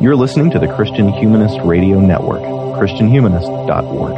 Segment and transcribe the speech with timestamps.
[0.00, 4.16] You're listening to the Christian Humanist Radio Network, ChristianHumanist.org.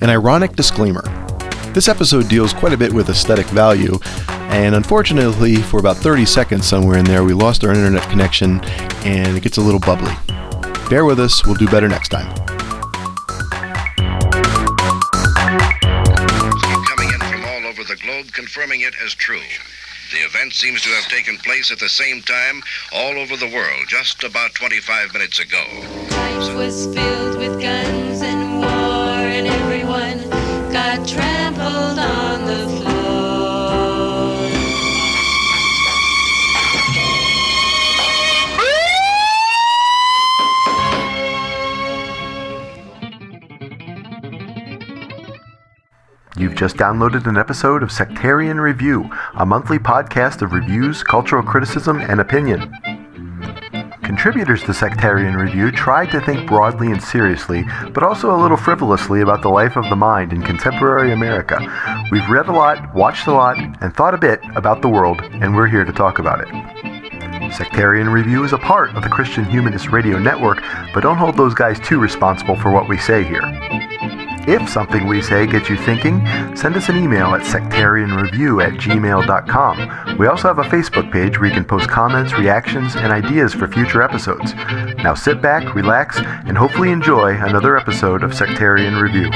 [0.00, 1.02] An ironic disclaimer.
[1.74, 3.98] This episode deals quite a bit with aesthetic value,
[4.28, 8.64] and unfortunately, for about 30 seconds somewhere in there, we lost our internet connection
[9.04, 10.14] and it gets a little bubbly.
[10.88, 12.34] Bear with us, we'll do better next time.
[16.86, 19.42] coming in from all over the globe confirming it as true.
[20.10, 23.88] The event seems to have taken place at the same time all over the world
[23.88, 25.64] just about 25 minutes ago.
[26.10, 28.07] Life was filled with guns
[46.58, 52.18] just downloaded an episode of Sectarian Review, a monthly podcast of reviews, cultural criticism, and
[52.18, 52.74] opinion.
[54.02, 59.20] Contributors to Sectarian Review try to think broadly and seriously, but also a little frivolously
[59.20, 61.60] about the life of the mind in contemporary America.
[62.10, 65.54] We've read a lot, watched a lot, and thought a bit about the world, and
[65.54, 67.52] we're here to talk about it.
[67.54, 70.60] Sectarian Review is a part of the Christian Humanist Radio Network,
[70.92, 74.27] but don't hold those guys too responsible for what we say here.
[74.48, 80.16] If something we say gets you thinking, send us an email at sectarianreview at gmail.com.
[80.16, 83.68] We also have a Facebook page where you can post comments, reactions, and ideas for
[83.68, 84.54] future episodes.
[85.04, 89.30] Now sit back, relax, and hopefully enjoy another episode of Sectarian Review.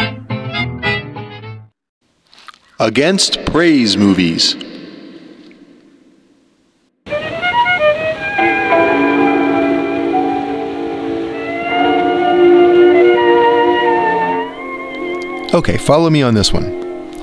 [2.80, 4.56] Against Praise Movies.
[15.54, 16.64] Okay, follow me on this one.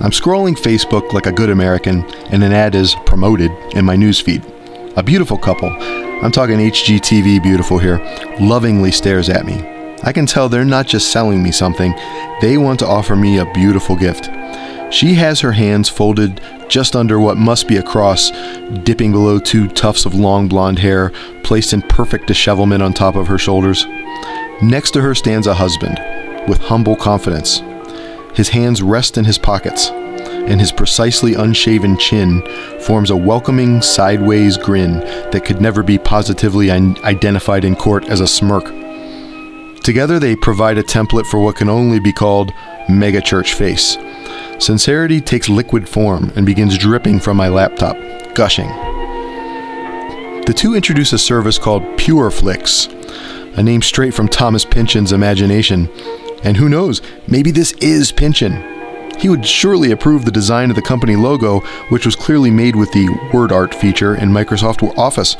[0.01, 4.45] I'm scrolling Facebook like a good American, and an ad is promoted in my newsfeed.
[4.95, 7.97] A beautiful couple, I'm talking HGTV beautiful here,
[8.39, 9.55] lovingly stares at me.
[10.03, 11.91] I can tell they're not just selling me something,
[12.39, 14.29] they want to offer me a beautiful gift.
[14.93, 18.29] She has her hands folded just under what must be a cross,
[18.83, 23.25] dipping below two tufts of long blonde hair placed in perfect dishevelment on top of
[23.25, 23.87] her shoulders.
[24.61, 25.99] Next to her stands a husband,
[26.47, 27.63] with humble confidence.
[28.33, 32.41] His hands rest in his pockets, and his precisely unshaven chin
[32.81, 34.99] forms a welcoming sideways grin
[35.31, 38.65] that could never be positively identified in court as a smirk.
[39.83, 42.51] Together, they provide a template for what can only be called
[42.87, 43.97] megachurch face.
[44.63, 47.95] Sincerity takes liquid form and begins dripping from my laptop,
[48.35, 48.67] gushing.
[50.45, 55.87] The two introduce a service called PureFlix, a name straight from Thomas Pynchon's imagination.
[56.43, 58.63] And who knows, maybe this is Pynchon.
[59.19, 62.91] He would surely approve the design of the company logo, which was clearly made with
[62.93, 65.35] the word art feature in Microsoft Office.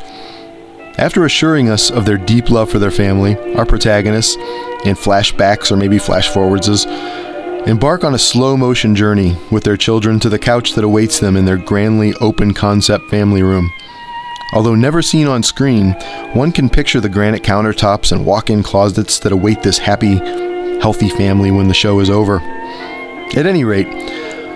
[0.98, 4.36] After assuring us of their deep love for their family, our protagonists,
[4.84, 6.84] in flashbacks or maybe flash forwards,
[7.66, 11.36] embark on a slow motion journey with their children to the couch that awaits them
[11.36, 13.70] in their grandly open concept family room.
[14.52, 15.92] Although never seen on screen,
[16.32, 20.18] one can picture the granite countertops and walk in closets that await this happy,
[20.80, 22.40] healthy family when the show is over.
[23.36, 23.86] At any rate,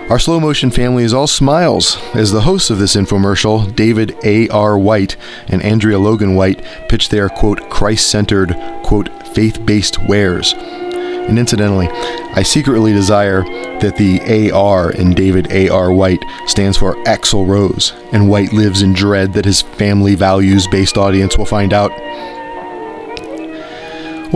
[0.09, 4.77] our slow motion family is all smiles as the hosts of this infomercial, David A.R.
[4.77, 10.53] White and Andrea Logan White, pitch their quote Christ centered, quote faith based wares.
[10.55, 13.41] And incidentally, I secretly desire
[13.79, 15.91] that the AR in David A.R.
[15.91, 20.97] White stands for Axl Rose, and White lives in dread that his family values based
[20.97, 21.91] audience will find out.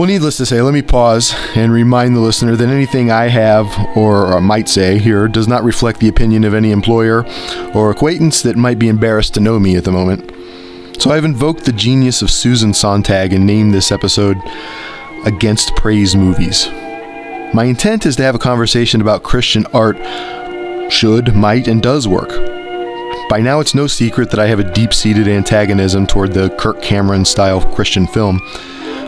[0.00, 3.68] Well, needless to say, let me pause and remind the listener that anything I have
[3.94, 7.26] or might say here does not reflect the opinion of any employer
[7.74, 10.32] or acquaintance that might be embarrassed to know me at the moment.
[11.02, 14.38] So I've invoked the genius of Susan Sontag and named this episode
[15.26, 16.70] Against Praise Movies.
[17.52, 19.98] My intent is to have a conversation about Christian art
[20.90, 22.30] should, might, and does work.
[23.28, 26.80] By now, it's no secret that I have a deep seated antagonism toward the Kirk
[26.80, 28.40] Cameron style Christian film.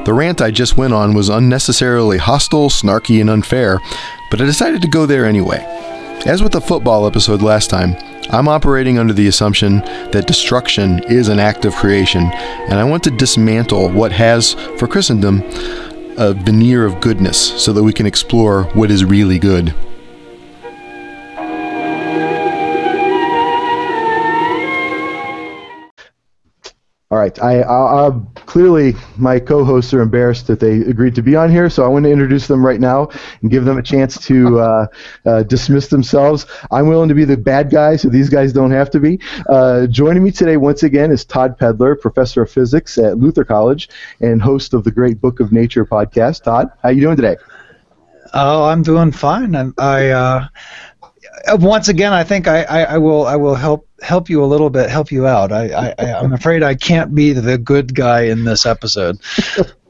[0.05, 3.79] The rant I just went on was unnecessarily hostile, snarky, and unfair,
[4.31, 5.65] but I decided to go there anyway.
[6.27, 7.95] As with the football episode last time,
[8.31, 9.79] I'm operating under the assumption
[10.11, 14.89] that destruction is an act of creation, and I want to dismantle what has, for
[14.89, 15.43] Christendom,
[16.17, 19.73] a veneer of goodness so that we can explore what is really good.
[27.13, 27.39] All right.
[27.43, 31.69] I, I, I clearly my co-hosts are embarrassed that they agreed to be on here,
[31.69, 33.11] so I want to introduce them right now
[33.43, 34.87] and give them a chance to uh,
[35.27, 36.47] uh, dismiss themselves.
[36.71, 39.21] I'm willing to be the bad guy, so these guys don't have to be.
[39.47, 43.91] Uh, joining me today once again is Todd Pedlar, professor of physics at Luther College
[44.23, 46.45] and host of the Great Book of Nature podcast.
[46.45, 47.37] Todd, how you doing today?
[48.33, 49.55] Oh, I'm doing fine.
[49.55, 50.49] And I, uh,
[51.47, 54.47] Uh, once again, I think I, I, I will I will help help you a
[54.47, 55.53] little bit, help you out.
[55.53, 59.19] I, I I'm afraid I can't be the good guy in this episode.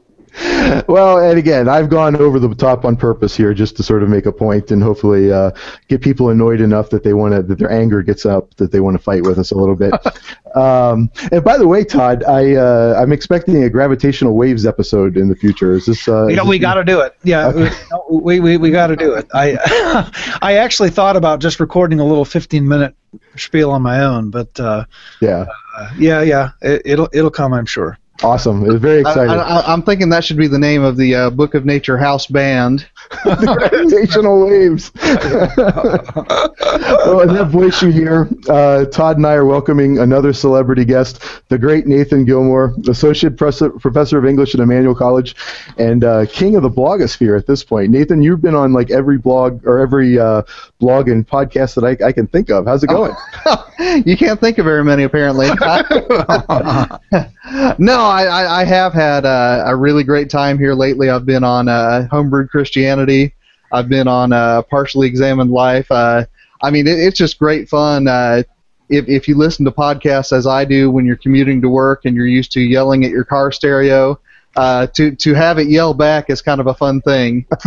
[0.87, 4.09] well, and again, I've gone over the top on purpose here just to sort of
[4.09, 5.51] make a point and hopefully uh,
[5.89, 8.79] get people annoyed enough that they want to that their anger gets up that they
[8.79, 9.93] want to fight with us a little bit.
[10.55, 15.29] um, and by the way, Todd, I uh, I'm expecting a gravitational waves episode in
[15.29, 15.73] the future.
[15.73, 16.07] Is this?
[16.07, 17.15] Uh, you know, we got to do it.
[17.23, 17.75] Yeah, okay.
[18.09, 19.27] we we, we got to do it.
[19.33, 19.57] I
[20.41, 22.95] I actually thought about just recording a little 15 minute
[23.35, 24.85] spiel on my own, but uh,
[25.21, 25.45] yeah,
[25.77, 27.99] uh, yeah, yeah, it, it'll it'll come, I'm sure.
[28.21, 28.63] Awesome.
[28.63, 29.31] It was very exciting.
[29.31, 32.27] I, am thinking that should be the name of the uh, Book of Nature House
[32.27, 32.87] Band.
[33.25, 34.91] the gravitational waves.
[37.05, 41.23] well, in that voice you hear, uh, Todd and I are welcoming another celebrity guest,
[41.49, 45.35] the great Nathan Gilmour, Associate Professor of English at Emmanuel College
[45.77, 47.89] and uh, King of the blogosphere at this point.
[47.91, 50.43] Nathan, you've been on like every blog or every uh,
[50.79, 52.67] blog and podcast that I, I, can think of.
[52.67, 53.13] How's it going?
[54.05, 55.49] you can't think of very many, apparently.
[57.77, 61.09] No, I, I have had uh, a really great time here lately.
[61.09, 63.33] I've been on uh, Homebrewed Christianity.
[63.71, 65.91] I've been on uh, Partially Examined Life.
[65.91, 66.25] Uh,
[66.61, 68.07] I mean, it, it's just great fun.
[68.07, 68.43] Uh,
[68.89, 72.15] if, if you listen to podcasts as I do when you're commuting to work and
[72.15, 74.19] you're used to yelling at your car stereo,
[74.55, 77.45] uh, to to have it yell back is kind of a fun thing.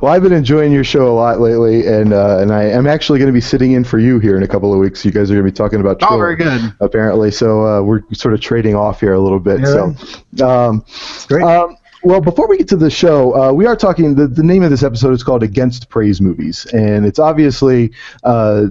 [0.00, 3.18] well, I've been enjoying your show a lot lately, and uh, and I am actually
[3.18, 5.04] going to be sitting in for you here in a couple of weeks.
[5.04, 6.02] You guys are going to be talking about.
[6.02, 6.74] Oh, very good.
[6.80, 9.60] Apparently, so uh, we're sort of trading off here a little bit.
[9.60, 9.92] Yeah.
[10.36, 10.84] So, um,
[11.28, 11.44] great.
[11.44, 14.14] Um, well, before we get to the show, uh, we are talking.
[14.14, 17.92] The, the name of this episode is called "Against Praise Movies," and it's obviously
[18.22, 18.66] uh,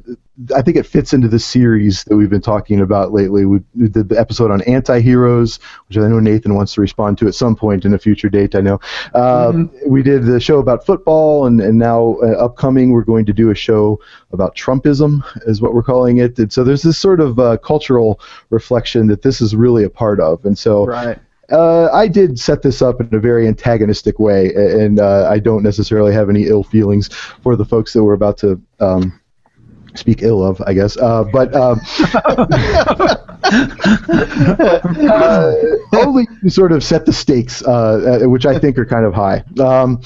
[0.54, 3.46] I think it fits into the series that we've been talking about lately.
[3.46, 7.36] We, did the episode on anti-heroes, which I know Nathan wants to respond to at
[7.36, 8.56] some point in a future date.
[8.56, 8.80] I know.
[9.14, 9.90] Uh, mm-hmm.
[9.90, 13.50] We did the show about football, and, and now uh, upcoming we're going to do
[13.50, 14.00] a show
[14.32, 16.38] about Trumpism, is what we're calling it.
[16.38, 20.22] And so there's this sort of uh, cultural reflection that this is really a part
[20.22, 20.86] of, and so.
[20.86, 21.20] Right.
[21.52, 25.64] Uh, I did set this up in a very antagonistic way, and uh, I don't
[25.64, 27.08] necessarily have any ill feelings
[27.44, 29.20] for the folks that we're about to um,
[29.98, 30.98] speak ill of, I guess.
[30.98, 31.80] Uh, but um,
[35.10, 35.54] uh,
[35.94, 39.44] only sort of set the stakes, uh, uh, which I think are kind of high.
[39.60, 40.02] Um,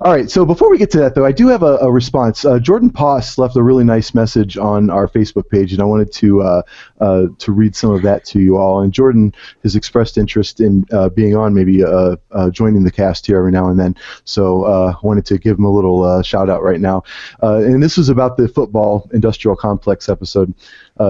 [0.00, 2.44] all right, so before we get to that, though, I do have a, a response.
[2.44, 6.12] Uh, Jordan Poss left a really nice message on our Facebook page, and I wanted
[6.12, 6.62] to uh,
[7.00, 8.82] uh, to read some of that to you all.
[8.82, 13.26] And Jordan has expressed interest in uh, being on, maybe uh, uh, joining the cast
[13.26, 13.96] here every now and then.
[14.24, 17.02] So I wanted to give him a little shout out right now.
[17.40, 20.52] and this was about the football industrial complex episode.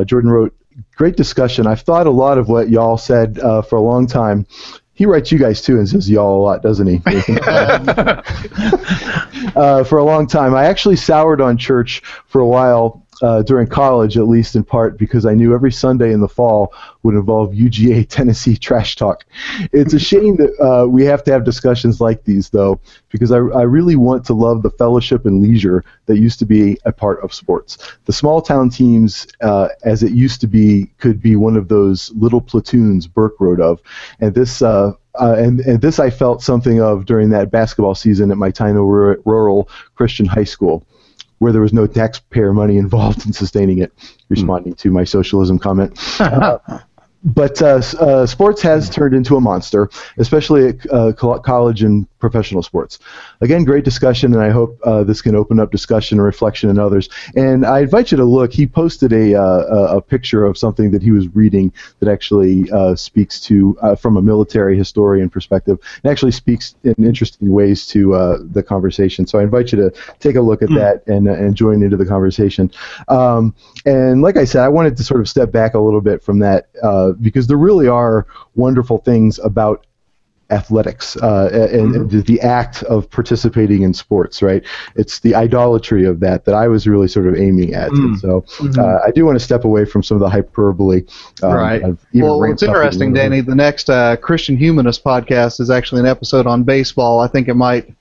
[0.04, 0.54] Jordan wrote,
[0.94, 1.66] "Great discussion.
[1.66, 4.46] I've thought a lot of what y'all said for a long time."
[4.96, 7.00] He writes you guys too and says y'all a lot, doesn't he?
[9.54, 10.54] uh, for a long time.
[10.54, 14.98] I actually soured on church for a while uh, during college, at least in part,
[14.98, 16.72] because I knew every Sunday in the fall
[17.02, 19.24] would involve UGA Tennessee trash talk.
[19.72, 22.80] It's a shame that uh, we have to have discussions like these, though,
[23.10, 26.78] because I, I really want to love the fellowship and leisure that used to be
[26.84, 27.78] a part of sports.
[28.04, 32.12] The small town teams, uh, as it used to be, could be one of those
[32.12, 33.81] little platoons Burke wrote of,
[34.20, 34.62] and this.
[34.62, 38.50] Uh, uh, and, and this I felt something of during that basketball season at my
[38.50, 40.86] tiny rural Christian high school
[41.38, 43.93] where there was no taxpayer money involved in sustaining it,
[44.28, 44.78] responding mm.
[44.78, 45.98] to my socialism comment.
[46.20, 46.58] Uh,
[47.24, 52.62] but uh, uh, sports has turned into a monster, especially at uh, college and professional
[52.62, 52.98] sports.
[53.40, 56.78] Again, great discussion, and I hope uh, this can open up discussion and reflection in
[56.78, 57.08] others.
[57.34, 58.52] And I invite you to look.
[58.52, 62.94] He posted a, uh, a picture of something that he was reading that actually uh,
[62.96, 68.62] speaks to, from a military historian perspective, and actually speaks in interesting ways to the
[68.62, 69.26] conversation.
[69.26, 70.76] So I invite you to take a look at mm.
[70.76, 72.70] that and, and join into the conversation.
[73.08, 76.22] Um, and like I said, I wanted to sort of step back a little bit
[76.22, 76.69] from that
[77.20, 79.85] because there really are wonderful things about
[80.50, 82.20] athletics uh, and, mm-hmm.
[82.20, 84.65] the act of participating in sports, right?
[84.94, 87.91] It's the idolatry of that that I was really sort of aiming at.
[87.91, 88.05] Mm.
[88.05, 88.81] And so mm-hmm.
[88.81, 91.03] uh, I do want to step away from some of the hyperbole.
[91.43, 91.82] Um, right.
[92.15, 93.41] Well, it's interesting, Danny.
[93.41, 97.20] The next uh, Christian Humanist podcast is actually an episode on baseball.
[97.20, 97.93] I think it might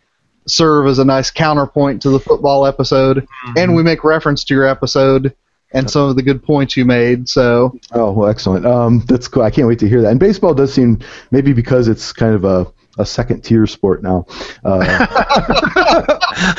[0.47, 3.57] serve as a nice counterpoint to the football episode, mm-hmm.
[3.57, 5.35] and we make reference to your episode
[5.75, 7.29] and some of the good points you made.
[7.29, 8.65] So Oh, well, excellent.
[8.65, 9.43] Um, that's cool.
[9.43, 10.11] I can't wait to hear that.
[10.11, 10.99] And baseball does seem
[11.31, 14.25] maybe because it's kind of a a second tier sport now.
[14.63, 14.79] Uh,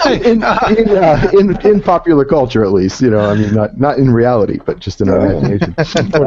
[0.06, 3.98] in, in, uh, in in popular culture, at least, you know, I mean, not not
[3.98, 5.74] in reality, but just in our imagination.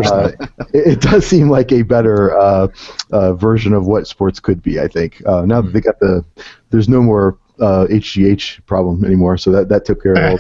[0.10, 0.32] Uh,
[0.74, 2.68] it, it does seem like a better uh,
[3.12, 4.80] uh, version of what sports could be.
[4.80, 6.24] I think uh, now that they got the,
[6.70, 10.40] there's no more uh, HGH problem anymore, so that that took care of.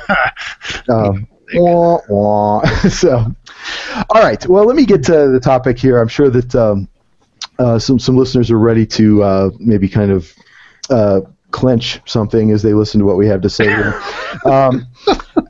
[0.89, 2.65] All, um, wah, wah.
[2.89, 3.25] so,
[4.09, 4.45] all right.
[4.47, 5.97] Well, let me get to the topic here.
[5.99, 6.87] I'm sure that um,
[7.57, 10.33] uh, some some listeners are ready to uh, maybe kind of
[10.89, 14.01] uh, clench something as they listen to what we have to say here.
[14.45, 14.85] um,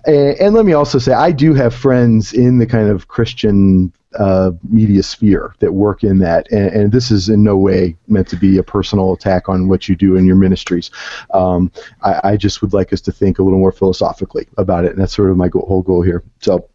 [0.05, 3.93] and, and let me also say, I do have friends in the kind of Christian
[4.17, 8.27] uh, media sphere that work in that, and, and this is in no way meant
[8.29, 10.89] to be a personal attack on what you do in your ministries.
[11.33, 14.91] Um, I, I just would like us to think a little more philosophically about it,
[14.91, 16.23] and that's sort of my go- whole goal here.
[16.39, 16.67] So.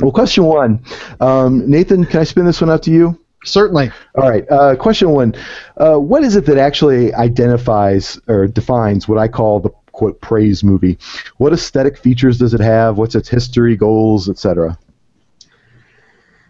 [0.00, 0.82] Well, question one,
[1.20, 2.04] um, Nathan.
[2.06, 3.20] Can I spin this one out to you?
[3.44, 4.44] certainly, All right.
[4.50, 5.34] Uh, question one:
[5.76, 10.62] uh, What is it that actually identifies or defines what I call the quote praise
[10.64, 10.98] movie?
[11.38, 12.98] What aesthetic features does it have?
[12.98, 14.76] What's its history, goals, etc.?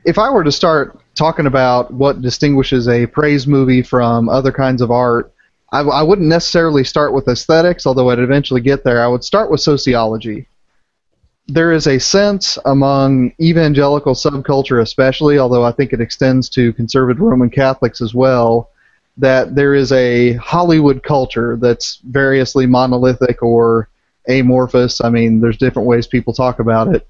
[0.06, 4.80] If I were to start talking about what distinguishes a praise movie from other kinds
[4.80, 5.32] of art,
[5.72, 9.02] I, I wouldn't necessarily start with aesthetics, although I'd eventually get there.
[9.02, 10.46] I would start with sociology.
[11.48, 17.20] There is a sense among evangelical subculture, especially, although I think it extends to conservative
[17.20, 18.70] Roman Catholics as well,
[19.16, 23.88] that there is a Hollywood culture that's variously monolithic or
[24.28, 25.00] amorphous.
[25.00, 27.08] I mean, there's different ways people talk about it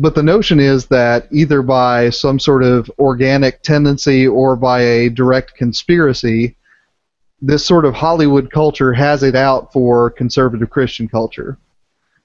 [0.00, 5.10] but the notion is that either by some sort of organic tendency or by a
[5.10, 6.56] direct conspiracy,
[7.42, 11.58] this sort of Hollywood culture has it out for conservative Christian culture.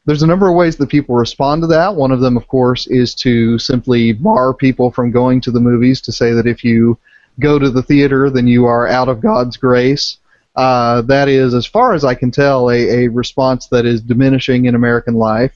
[0.05, 1.95] There's a number of ways that people respond to that.
[1.95, 5.99] One of them, of course, is to simply bar people from going to the movies,
[6.01, 6.97] to say that if you
[7.41, 10.17] go to the theater, then you are out of God's grace.
[10.55, 14.65] Uh, that is, as far as I can tell, a, a response that is diminishing
[14.65, 15.53] in American life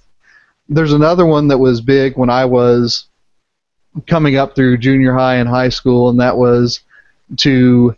[0.69, 3.05] there's another one that was big when I was
[4.07, 6.81] coming up through junior high and high school, and that was
[7.37, 7.95] to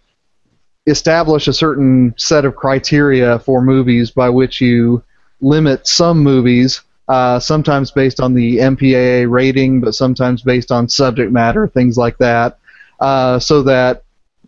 [0.88, 5.04] establish a certain set of criteria for movies by which you
[5.42, 11.32] limit some movies, uh, sometimes based on the MPAA rating, but sometimes based on subject
[11.32, 12.58] matter, things like that,
[13.00, 14.04] uh, so that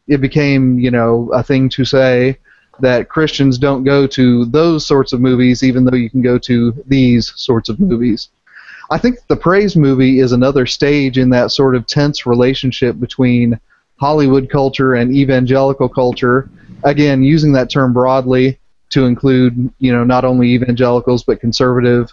[0.07, 2.37] it became, you know, a thing to say
[2.79, 6.73] that Christians don't go to those sorts of movies, even though you can go to
[6.87, 8.29] these sorts of movies.
[8.91, 13.59] I think the praise movie is another stage in that sort of tense relationship between
[13.97, 16.49] Hollywood culture and evangelical culture.
[16.83, 22.11] Again, using that term broadly to include, you know, not only evangelicals but conservative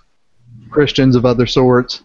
[0.71, 2.03] Christians of other sorts,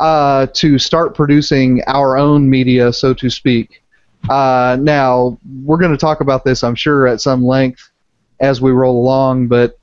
[0.00, 3.82] uh, to start producing our own media, so to speak.
[4.28, 7.90] Uh, now, we're going to talk about this, I'm sure, at some length
[8.40, 9.78] as we roll along, but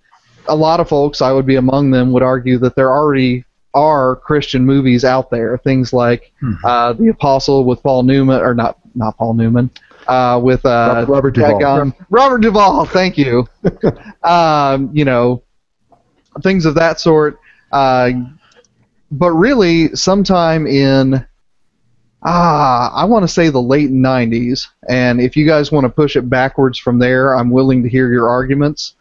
[0.47, 3.43] a lot of folks, I would be among them, would argue that there already
[3.73, 5.57] are Christian movies out there.
[5.57, 6.31] Things like
[6.63, 9.69] uh, The Apostle with Paul Newman, or not not Paul Newman,
[10.07, 11.59] uh, with uh, Robert- Duvall.
[11.59, 13.47] Daggum- Robert Duvall, thank you.
[14.23, 15.43] um, you know,
[16.41, 17.39] things of that sort.
[17.71, 18.11] Uh,
[19.11, 21.25] but really, sometime in
[22.25, 26.15] ah, I want to say the late 90s, and if you guys want to push
[26.15, 28.95] it backwards from there, I'm willing to hear your arguments.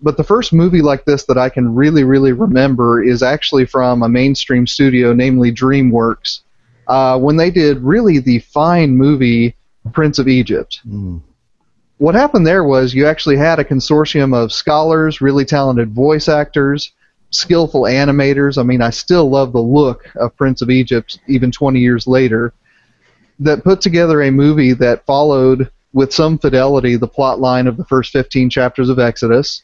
[0.00, 4.02] But the first movie like this that I can really, really remember is actually from
[4.02, 6.40] a mainstream studio, namely DreamWorks,
[6.86, 9.54] uh, when they did really the fine movie
[9.92, 10.80] Prince of Egypt.
[11.98, 16.92] What happened there was you actually had a consortium of scholars, really talented voice actors,
[17.30, 18.56] skillful animators.
[18.56, 22.54] I mean, I still love the look of Prince of Egypt even 20 years later.
[23.40, 27.84] That put together a movie that followed with some fidelity the plot line of the
[27.86, 29.62] first 15 chapters of Exodus,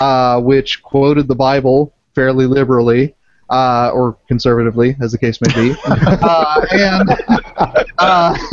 [0.00, 3.14] uh, which quoted the Bible fairly liberally.
[3.50, 7.08] Uh, or conservatively, as the case may be, uh, and
[7.96, 8.36] uh,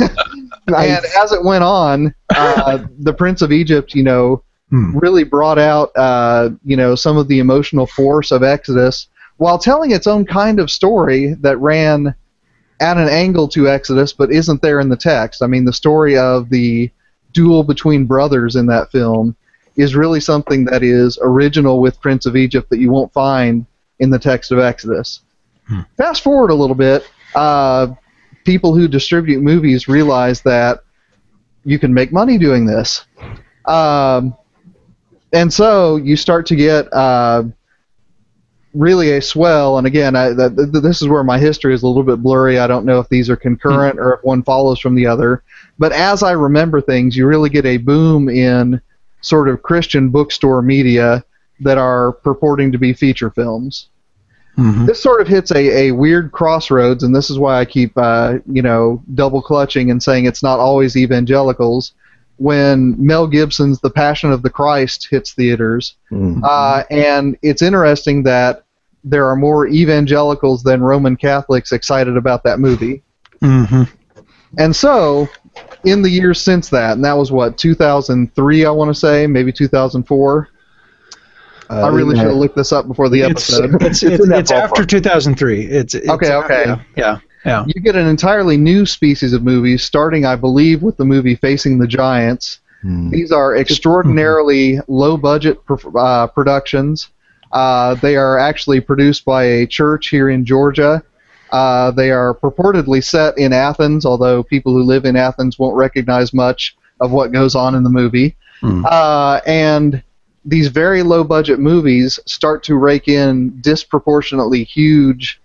[0.68, 5.90] and as it went on, uh, the Prince of Egypt, you know, really brought out,
[5.96, 10.58] uh, you know, some of the emotional force of Exodus while telling its own kind
[10.58, 12.14] of story that ran
[12.80, 15.42] at an angle to Exodus, but isn't there in the text.
[15.42, 16.90] I mean, the story of the
[17.32, 19.36] duel between brothers in that film
[19.76, 23.66] is really something that is original with Prince of Egypt that you won't find
[23.98, 25.20] in the text of Exodus.
[25.96, 27.88] Fast forward a little bit, uh,
[28.44, 30.80] people who distribute movies realize that
[31.64, 33.04] you can make money doing this.
[33.64, 34.36] Um,
[35.32, 37.44] and so you start to get uh,
[38.76, 39.78] really a swell.
[39.78, 42.58] And again, I, th- this is where my history is a little bit blurry.
[42.58, 45.42] I don't know if these are concurrent or if one follows from the other.
[45.78, 48.80] But as I remember things, you really get a boom in
[49.22, 51.24] sort of Christian bookstore media
[51.60, 53.88] that are purporting to be feature films.
[54.58, 54.86] Mhm.
[54.86, 58.38] This sort of hits a, a weird crossroads, and this is why I keep, uh,
[58.50, 61.92] you know, double clutching and saying it's not always evangelicals.
[62.38, 65.96] When Mel Gibson's The Passion of the Christ hits theaters,
[66.44, 68.65] uh, and it's interesting that
[69.08, 73.02] there are more evangelicals than Roman Catholics excited about that movie.
[73.40, 73.88] Mhm.
[74.58, 75.28] And so,
[75.84, 79.52] in the years since that, and that was what 2003, I want to say, maybe
[79.52, 80.48] 2004.
[81.68, 83.74] I really should have looked this up before the episode.
[83.82, 85.64] it's, It's it's, in it's after 2003.
[85.66, 86.64] It's, it's Okay, okay.
[86.66, 87.18] Yeah, yeah.
[87.44, 87.64] yeah.
[87.66, 91.78] you get an entirely new species of movies, starting, I believe, with the movie Facing
[91.78, 92.60] the Giants.
[93.10, 95.58] These are extraordinarily low budget
[95.98, 97.08] uh, productions.
[97.52, 101.02] Uh, they are actually produced by a church here in Georgia.
[101.52, 106.34] Uh, they are purportedly set in Athens, although people who live in Athens won't recognize
[106.34, 108.36] much of what goes on in the movie.
[108.84, 110.02] Uh, and
[110.44, 115.40] these very low budget movies start to rake in disproportionately huge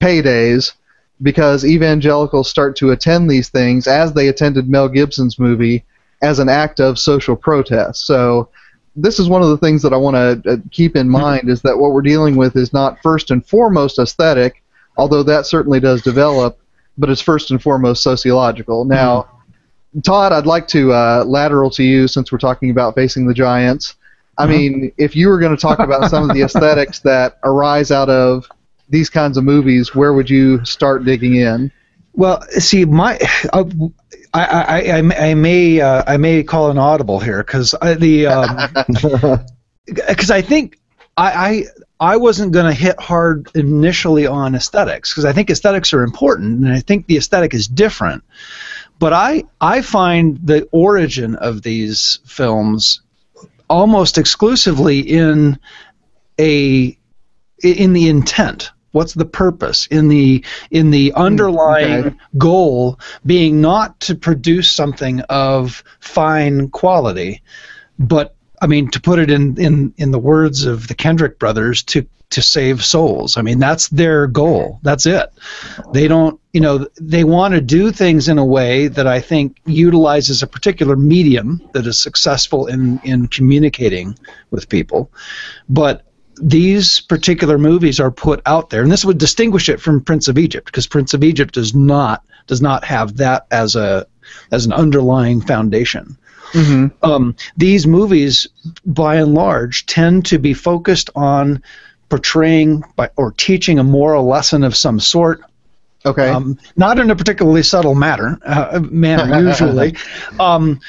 [0.00, 0.72] paydays
[1.22, 5.84] because evangelicals start to attend these things as they attended Mel Gibson's movie
[6.22, 8.06] as an act of social protest.
[8.06, 8.48] So
[9.00, 11.62] this is one of the things that I want to uh, keep in mind is
[11.62, 14.62] that what we're dealing with is not first and foremost aesthetic,
[14.96, 16.58] although that certainly does develop,
[16.96, 18.84] but it's first and foremost sociological.
[18.84, 19.28] Now,
[20.02, 23.94] Todd, I'd like to uh, lateral to you since we're talking about facing the giants.
[24.36, 27.90] I mean, if you were going to talk about some of the aesthetics that arise
[27.90, 28.48] out of
[28.88, 31.72] these kinds of movies, where would you start digging in?
[32.12, 33.18] Well, see, my
[33.52, 33.64] uh,
[34.34, 38.26] I, I, I, I may uh, I may call an audible here because the
[39.86, 40.78] because I think
[41.16, 41.64] I
[42.00, 46.02] I, I wasn't going to hit hard initially on aesthetics because I think aesthetics are
[46.02, 48.22] important and I think the aesthetic is different.
[48.98, 53.00] But I I find the origin of these films
[53.68, 55.58] almost exclusively in
[56.38, 56.96] a
[57.62, 59.86] in the intent what's the purpose?
[59.86, 62.16] In the in the mm, underlying okay.
[62.36, 67.42] goal being not to produce something of fine quality
[67.98, 71.82] but i mean to put it in in in the words of the kendrick brothers
[71.82, 73.36] to to save souls.
[73.36, 74.80] I mean that's their goal.
[74.82, 75.30] That's it.
[75.92, 79.56] They don't you know they want to do things in a way that i think
[79.66, 84.18] utilizes a particular medium that is successful in in communicating
[84.50, 85.10] with people.
[85.68, 86.04] But
[86.42, 90.38] these particular movies are put out there, and this would distinguish it from Prince of
[90.38, 94.06] Egypt, because Prince of Egypt does not does not have that as a
[94.52, 96.16] as an underlying foundation.
[97.02, 98.46] Um, these movies,
[98.86, 101.62] by and large, tend to be focused on
[102.08, 105.42] portraying by, or teaching a moral lesson of some sort,
[106.06, 106.30] Okay.
[106.30, 109.94] um, not in a particularly subtle matter, uh, manner usually.
[110.40, 110.80] um,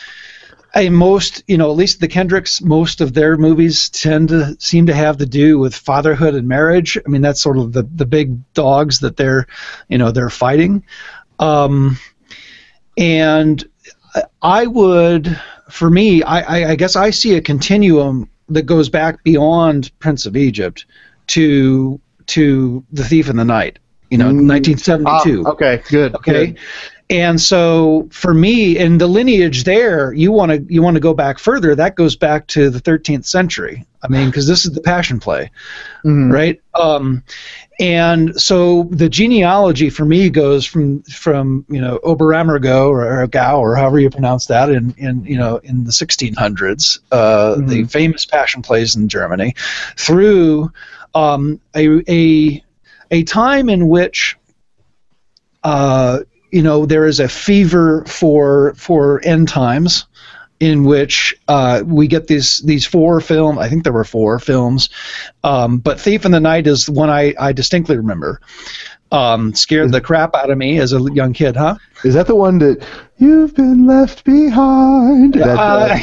[0.76, 4.86] and most, you know, at least the Kendricks, most of their movies tend to seem
[4.86, 6.98] to have to do with fatherhood and marriage.
[7.06, 9.48] I mean, that's sort of the, the big dogs that they're,
[9.88, 10.84] you know, they're fighting.
[11.40, 11.98] Um,
[12.98, 13.68] and
[14.16, 18.90] I- I would, for me, I, I, I guess I see a continuum that goes
[18.90, 20.86] back beyond Prince of Egypt
[21.28, 23.80] to to The Thief in the Night.
[24.12, 25.46] You know, Ah, 1972.
[25.48, 26.16] okay, good.
[26.16, 26.48] Okay.
[26.48, 26.58] good.
[27.12, 31.16] And so for me, in the lineage there, you want to you want to go
[31.16, 31.74] back further.
[31.74, 33.86] That goes back to the 13th century.
[34.04, 35.50] I mean, because this is the Passion Play,
[36.06, 36.32] Mhm.
[36.32, 36.62] right?
[36.80, 37.24] Um,
[37.80, 43.60] and so the genealogy for me goes from from you know Oberammergau or, or Gau
[43.60, 48.26] or however you pronounce that in in you know in the 1600s, uh, the famous
[48.26, 49.56] Passion plays in Germany,
[49.98, 50.72] through
[51.16, 52.64] um, a a
[53.10, 54.38] a time in which
[55.64, 56.20] uh,
[56.52, 60.06] you know there is a fever for for end times
[60.60, 64.90] in which uh, we get these these four film I think there were four films
[65.44, 68.42] um, but Thief in the Night is the one I, I distinctly remember
[69.12, 72.36] um, scared the crap out of me as a young kid huh Is that the
[72.36, 72.86] one that
[73.18, 75.34] you've been left behind?
[75.34, 75.98] That, uh,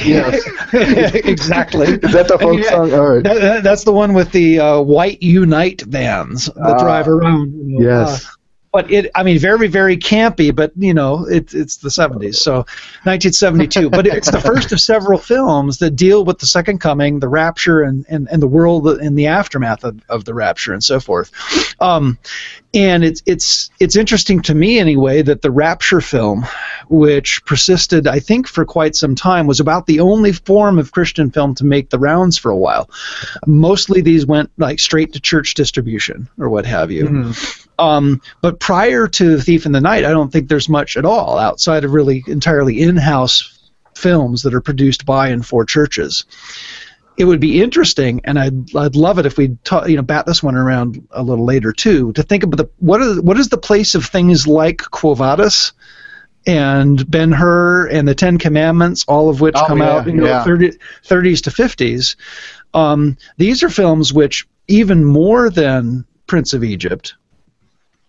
[0.73, 2.71] Uh, exactly Is that the folk Yeah.
[2.71, 2.93] song?
[2.95, 3.23] All right.
[3.23, 7.53] That- that- that's the one with the uh, white unite vans that Ah, drive around
[7.53, 8.27] you know, yes.
[8.77, 12.57] But it I mean very very campy, but you know it's it's the 70s, so
[13.05, 13.89] 1972.
[13.89, 17.81] but it's the first of several films that deal with the second coming, the rapture,
[17.81, 21.33] and and, and the world in the aftermath of, of the rapture and so forth.
[21.81, 22.19] Um,
[22.75, 26.45] and it's it's it's interesting to me anyway that the rapture film,
[26.91, 31.31] which persisted I think for quite some time, was about the only form of Christian
[31.31, 32.91] film to make the rounds for a while.
[33.47, 37.33] Mostly these went like straight to church distribution or what have you.
[37.79, 41.39] Um, but prior to Thief in the Night, I don't think there's much at all
[41.39, 46.25] outside of really entirely in-house films that are produced by and for churches.
[47.17, 50.27] It would be interesting, and I'd, I'd love it if we ta- you know bat
[50.27, 53.49] this one around a little later too, to think about the what is what is
[53.49, 55.73] the place of things like Quo Vadis
[56.47, 60.23] and Ben Hur and the Ten Commandments, all of which Oh, come yeah, out in
[60.23, 60.39] yeah.
[60.39, 62.17] the 30, 30s to 50s.
[62.75, 67.15] Um, these are films which, even more than Prince of Egypt,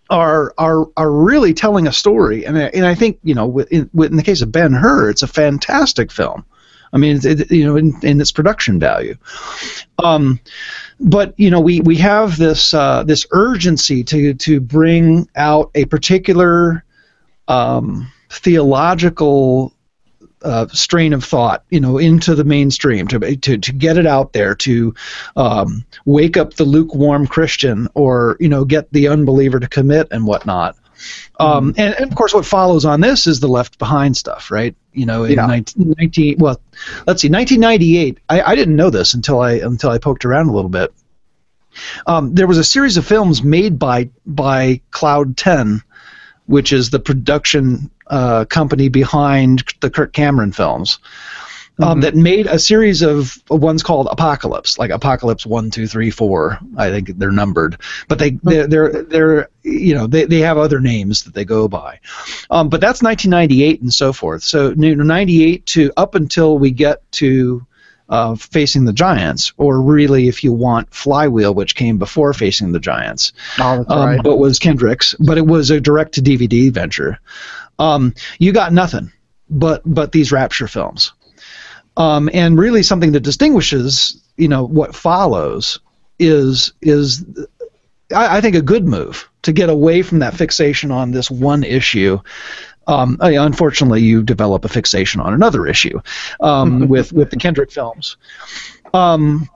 [0.09, 3.89] are are are really telling a story, and I, and I think you know, in,
[3.93, 6.45] in the case of Ben Hur, it's a fantastic film.
[6.93, 9.17] I mean, it, you know, in, in its production value.
[10.03, 10.39] Um,
[10.99, 15.85] but you know, we, we have this uh, this urgency to to bring out a
[15.85, 16.83] particular
[17.47, 19.73] um, theological
[20.43, 24.33] uh, strain of thought, you know, into the mainstream to to to get it out
[24.33, 24.93] there to
[25.35, 30.25] um, wake up the lukewarm Christian or you know get the unbeliever to commit and
[30.25, 30.75] whatnot.
[31.39, 34.75] Um, and, and of course, what follows on this is the Left Behind stuff, right?
[34.93, 35.45] You know, in Yeah.
[35.45, 36.59] 19, 19 well,
[37.05, 38.19] let's see, 1998.
[38.29, 40.93] I, I didn't know this until I until I poked around a little bit.
[42.07, 45.83] Um, there was a series of films made by by Cloud 10,
[46.47, 50.99] which is the production uh, company behind the Kirk Cameron films.
[51.79, 56.57] Um, that made a series of ones called Apocalypse, like Apocalypse one, two, three, four.
[56.75, 60.79] I think they're numbered, but they they're they're, they're you know they, they have other
[60.79, 61.99] names that they go by.
[62.49, 64.41] Um, but that's 1998 and so forth.
[64.41, 67.63] So 98 to up until we get to
[68.09, 72.79] uh, Facing the Giants, or really, if you want, Flywheel, which came before Facing the
[72.79, 74.23] Giants Oh, um, right.
[74.23, 77.19] but was Kendrick's, but it was a direct to DVD venture.
[77.79, 79.11] Um, you got nothing
[79.49, 81.13] but but these Rapture films,
[81.95, 85.79] um, and really something that distinguishes you know what follows
[86.19, 87.25] is is
[88.13, 91.63] I, I think a good move to get away from that fixation on this one
[91.63, 92.19] issue.
[92.87, 95.99] Um, unfortunately, you develop a fixation on another issue
[96.39, 98.17] um, with with the Kendrick films.
[98.93, 99.49] Um,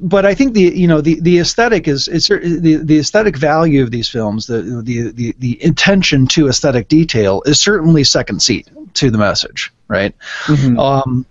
[0.00, 3.82] but I think the you know the, the aesthetic is is the the aesthetic value
[3.82, 8.68] of these films the, the the the intention to aesthetic detail is certainly second seat
[8.94, 10.14] to the message right?
[10.78, 11.26] Um,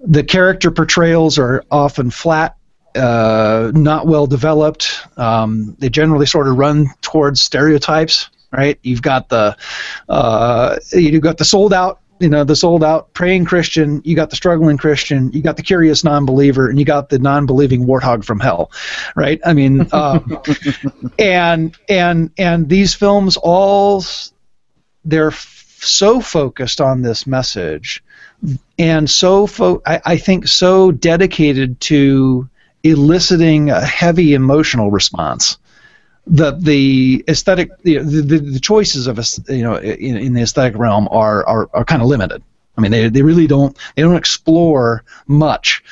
[0.00, 2.56] the character portrayals are often flat
[2.94, 5.00] uh, not well developed.
[5.16, 8.78] Um, they generally sort of run towards stereotypes right?
[8.82, 9.56] You've got the
[10.08, 14.30] uh, you've got the sold out you know the sold out praying christian you got
[14.30, 18.38] the struggling christian you got the curious non-believer and you got the non-believing warthog from
[18.38, 18.70] hell
[19.16, 19.40] right?
[19.44, 20.40] I mean um,
[21.18, 24.04] and and and these films all
[25.04, 28.04] they're f- so focused on this message
[28.78, 32.48] and so fo- I, I think so dedicated to
[32.84, 35.58] eliciting a heavy emotional response
[36.26, 40.76] the the aesthetic the, the, the choices of us you know in, in the aesthetic
[40.76, 42.42] realm are are, are kind of limited.
[42.76, 45.82] I mean they, they really don't they don't explore much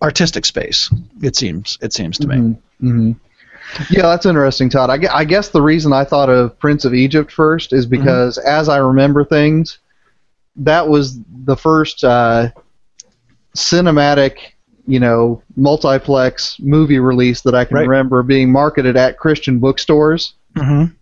[0.00, 2.56] artistic space it seems it seems to me.
[2.80, 3.12] Hmm
[3.90, 4.90] Yeah, that's interesting, Todd.
[4.90, 8.68] I, I guess the reason I thought of Prince of Egypt first is because, as
[8.68, 9.78] I remember things,
[10.56, 12.50] that was the first uh,
[13.56, 14.52] cinematic,
[14.86, 17.88] you know, multiplex movie release that I can Right.
[17.88, 20.34] remember being marketed at Christian bookstores.
[20.56, 20.92] mm-hmm.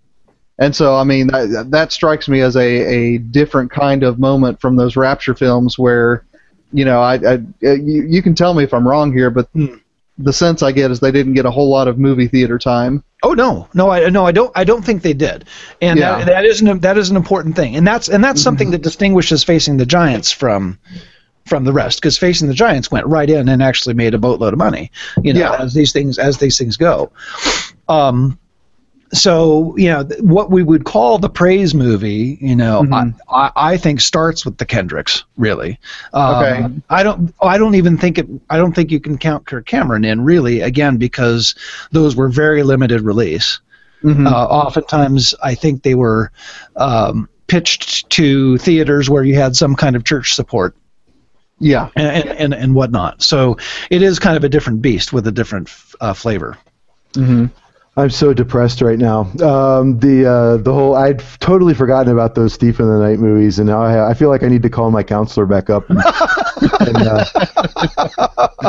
[0.59, 4.61] And so, I mean, that, that strikes me as a, a different kind of moment
[4.61, 6.27] from those Rapture films where,
[6.73, 9.77] you know, I, I you, you can tell me if I'm wrong here, but Hmm.
[10.19, 13.03] the sense I get is they didn't get a whole lot of movie theater time.
[13.23, 14.53] Oh no, no, I no, I don't.
[14.55, 15.47] I don't think they did,
[15.83, 16.19] and Yeah.
[16.19, 18.83] that, that is an that is an important thing, and that's and that's something that
[18.83, 20.79] distinguishes facing the Giants from
[21.51, 24.55] from the rest, because facing the Giants went right in and actually made a boatload
[24.55, 24.91] of money,
[25.23, 25.57] you know, Yeah.
[25.57, 27.11] as these things as these things go.
[27.89, 28.39] Um,
[29.13, 33.15] so you know what we would call the praise movie, you know, Mhm.
[33.29, 35.25] I, I, think starts with the Kendricks.
[35.37, 35.81] Really,
[36.13, 36.67] um, Okay.
[36.89, 37.35] I don't.
[37.43, 38.29] I don't even think it.
[38.49, 41.57] I don't think you can count Kirk Cameron in really again because
[41.91, 43.59] those were very limited release.
[44.05, 44.31] Mhm.
[44.31, 46.31] Uh, oftentimes, I think they were
[46.77, 50.77] um, pitched to theaters where you had some kind of church support
[51.61, 51.91] yeah.
[51.95, 53.23] and, and, and whatnot.
[53.23, 53.59] So
[53.91, 56.59] it is kind of a different beast with a different uh, flavor.
[57.15, 57.47] hmm
[57.97, 59.23] I'm so depressed right now.
[59.43, 63.59] Um, the uh, the whole I'd totally forgotten about those Thief in the Night movies,
[63.59, 65.99] and now I, I feel like I need to call my counselor back up and,
[66.81, 67.25] and uh,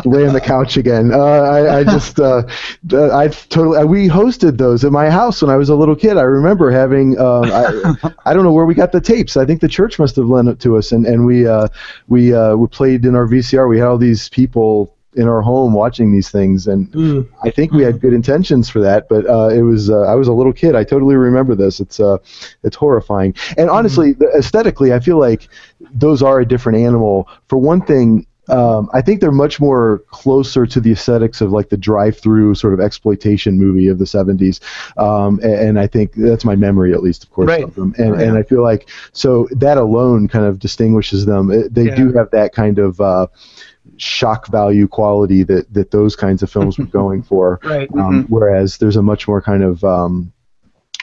[0.05, 1.13] lay on the couch again.
[1.13, 2.41] Uh, I, I just uh,
[2.91, 6.17] I totally uh, we hosted those at my house when I was a little kid.
[6.17, 7.93] I remember having um, I,
[8.25, 9.37] I don't know where we got the tapes.
[9.37, 11.67] I think the church must have lent it to us, and and we uh,
[12.07, 13.69] we uh, we played in our VCR.
[13.69, 17.27] We had all these people in our home watching these things, and Mm.
[17.43, 20.27] I think we had good intentions for that, but uh, it was uh, I was
[20.27, 20.73] a little kid.
[20.75, 21.79] I totally remember this.
[21.79, 22.17] It's uh,
[22.63, 25.49] it's horrifying, and honestly, the- aesthetically, I feel like
[25.93, 27.27] those are a different animal.
[27.47, 28.25] For one thing.
[28.49, 32.73] Um, I think they're much more closer to the aesthetics of like the drive-through sort
[32.73, 34.59] of exploitation movie of the 70s,
[34.97, 37.63] um, and, and I think that's my memory, at least, of course, Right.
[37.63, 37.93] of them.
[37.97, 41.47] And, and I feel like so that alone kind of distinguishes them.
[41.71, 41.95] They Yeah.
[41.95, 43.27] do have that kind of uh,
[43.97, 47.59] shock value quality that that those kinds of films were going for.
[47.71, 47.89] Right.
[47.97, 50.33] Um, Whereas there's a much more kind of, um,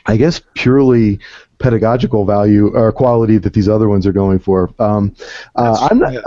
[0.07, 1.21] I guess, purely
[1.59, 4.71] pedagogical value or quality that these other ones are going for.
[4.79, 5.15] Um,
[5.55, 6.13] uh, I'm not.
[6.13, 6.21] yeah.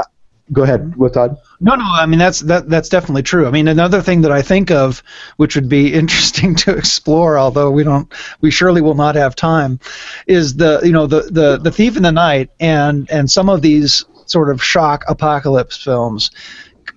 [0.52, 0.98] Go ahead.
[0.98, 1.38] What Todd?
[1.62, 1.86] No, no.
[1.86, 3.48] I mean, that's that that's definitely true.
[3.48, 5.02] I mean, another thing that I think of,
[5.38, 8.12] which would be interesting to explore, although we don't,
[8.42, 9.80] we surely will not have time,
[10.28, 13.62] is the you know the the the thief in the night and and some of
[13.62, 16.32] these sort of shock apocalypse films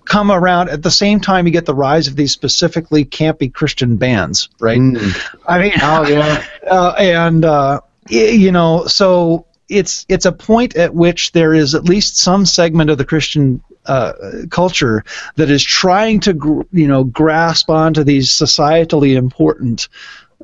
[0.05, 3.97] come around at the same time you get the rise of these specifically campy Christian
[3.97, 4.79] bands, right?
[4.79, 5.39] Mm.
[5.47, 6.45] I mean, Oh yeah.
[6.71, 11.85] uh, and uh, you know, so it's it's a point at which there is at
[11.85, 14.13] least some segment of the Christian uh,
[14.51, 15.05] culture
[15.37, 19.89] that is trying to gr- you know grasp onto these societally important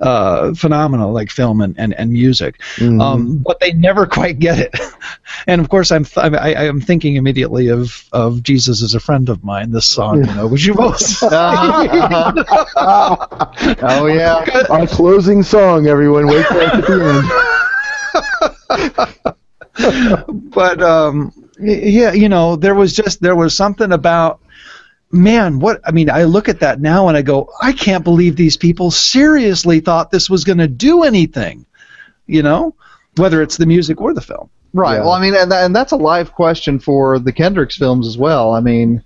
[0.00, 3.00] uh, phenomena like film and, and, and music, Mhm.
[3.03, 4.74] um, but they never quite get it.
[5.46, 9.00] and of course, I'm th- I, I am thinking immediately of of Jesus is a
[9.00, 9.70] friend of mine.
[9.72, 11.18] This song, you know, which you both.
[11.22, 11.96] oh
[14.07, 14.44] yeah.
[14.70, 16.26] Our closing song, everyone.
[16.26, 17.50] Wait for it at the
[20.24, 20.50] end.
[20.50, 24.40] but um, yeah, you know, there was just there was something about
[25.12, 25.59] man.
[25.59, 28.57] What I mean, I look at that now and I go, I can't believe these
[28.57, 31.66] people seriously thought this was going to do anything.
[32.27, 32.75] You know,
[33.16, 34.51] whether it's the music or the film.
[34.73, 34.94] Right.
[34.94, 35.01] Yeah.
[35.01, 38.16] Well, I mean, and, that, and that's a live question for the Kendricks films as
[38.16, 38.55] well.
[38.55, 39.03] I mean,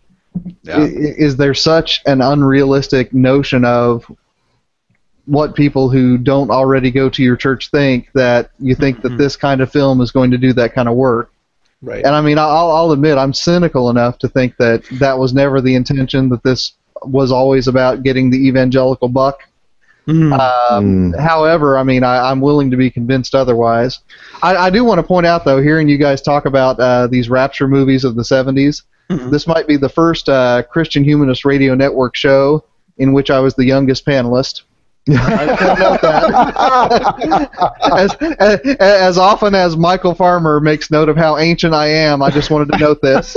[0.69, 4.05] i- i- is there such an unrealistic notion of
[5.27, 9.17] what people who don't already go to your church think that you think that mm-hmm.
[9.17, 11.33] this kind of film is going to do that kind of work?
[11.85, 12.05] Right.
[12.05, 15.61] And I mean, I'll, I'll admit I'm cynical enough to think that that was never
[15.61, 16.31] the intention.
[16.31, 19.41] That this was always about getting the evangelical buck.
[20.07, 20.39] Mm.
[20.39, 24.01] Um, However, I mean, I, I'm willing to be convinced otherwise.
[24.43, 27.29] I, I do want to point out, though, hearing you guys talk about uh, these
[27.29, 28.83] rapture movies of the 70s,
[29.31, 32.65] this might be the first uh, Christian Humanist Radio Network show
[32.99, 34.63] in which I was the youngest panelist.
[35.09, 36.09] I just want to
[37.23, 37.51] that.
[37.99, 42.31] as, as, as often as Michael Farmer makes note of how ancient I am, I
[42.31, 43.37] just wanted to note this.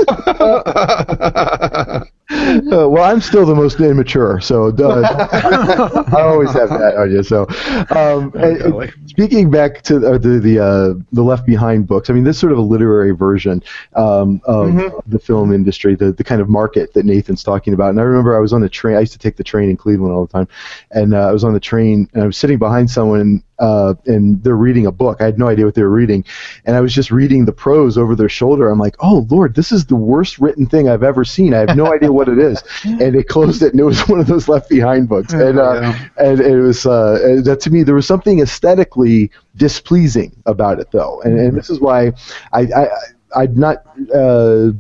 [2.29, 7.23] Uh, well, I'm still the most immature, so uh, I always have that on you.
[7.23, 7.47] So,
[7.95, 8.73] um, and- and
[9.05, 12.39] speaking back to the the the, uh, the Left Behind books, I mean, this is
[12.39, 13.63] sort of a literary version
[13.95, 14.73] um, of
[15.07, 17.91] the film industry, the the kind of market that Nathan's talking about.
[17.91, 18.97] And I remember I was on the train.
[18.97, 20.47] I used to take the train in Cleveland all the time,
[20.91, 23.43] and uh, I was on the train and I was sitting behind someone.
[23.59, 25.19] Uh, and they're reading a book.
[25.19, 26.23] I had no idea what they were reading,
[26.65, 28.69] and I was just reading the prose over their shoulder.
[28.69, 31.55] I'm like, "Oh Lord, this is the worst written thing I've ever seen.
[31.55, 34.19] I have no idea what it is." And it closed it, and it was one
[34.19, 35.33] of those Left Behind books.
[35.33, 40.79] And uh, and it was uh, that to me there was something aesthetically displeasing about
[40.79, 41.21] it, though.
[41.21, 42.11] And, and this is why
[42.51, 42.87] I, I
[43.35, 43.77] I'd not.
[44.13, 44.71] Uh,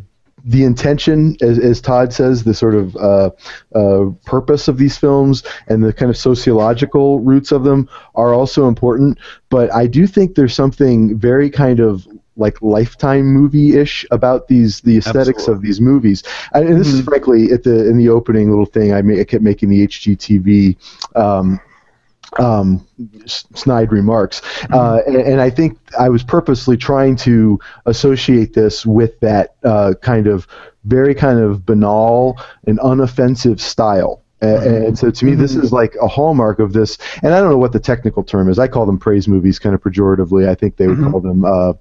[0.47, 3.31] the intention, as, as Todd says, the sort of uh,
[3.75, 8.69] uh, purpose of these films and the kind of sociological roots of them are also
[8.69, 9.19] important.
[9.49, 14.97] But I do think there's something very kind of like lifetime movie-ish about these the
[14.97, 16.23] aesthetics of these movies
[16.53, 19.23] and, and this is frankly at the in the opening little thing I, ma- I
[19.23, 20.77] kept making the HGTV
[21.15, 21.59] um,
[22.39, 22.85] um,
[23.25, 24.41] snide remarks.
[24.71, 29.93] Uh, and, and I think I was purposely trying to associate this with that uh,
[30.01, 30.47] kind of
[30.85, 34.21] very kind of banal and unoffensive style.
[34.41, 36.97] A- And so to me, this is like a hallmark of this.
[37.23, 38.59] And I don't know what the technical term is.
[38.59, 40.47] I call them praise movies kind of pejoratively.
[40.47, 41.45] I think they would call them.
[41.45, 41.73] Uh,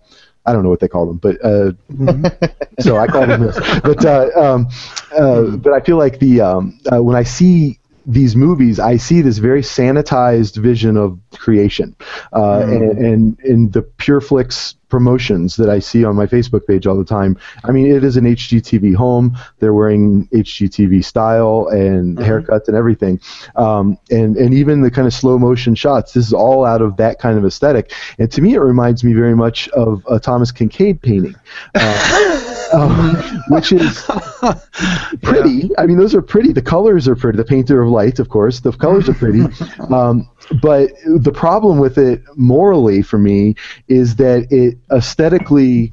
[0.46, 1.72] I don't know what they call them, but uh,
[2.80, 3.58] so I call them this.
[3.80, 4.68] But uh, um,
[5.16, 9.20] uh, but I feel like the um, uh, when I see these movies, I see
[9.20, 11.96] this very sanitized vision of creation,
[12.32, 16.96] uh, and, and in the PureFlix promotions that I see on my Facebook page all
[16.96, 17.36] the time.
[17.64, 19.36] I mean, it is an HGTV home.
[19.58, 23.20] They're wearing HGTV style and haircuts and everything,
[23.56, 26.12] um, and and even the kind of slow motion shots.
[26.12, 29.12] This is all out of that kind of aesthetic, and to me, it reminds me
[29.12, 31.34] very much of a Thomas Kinkade painting.
[31.74, 33.16] Uh, um,
[33.48, 34.08] which is
[35.22, 35.70] pretty.
[35.78, 36.52] I mean, those are pretty.
[36.52, 37.36] The colors are pretty.
[37.36, 39.44] The painter of light, of course, the colors are pretty.
[39.92, 40.28] Um,
[40.62, 43.54] but the problem with it morally for me
[43.88, 45.92] is that it aesthetically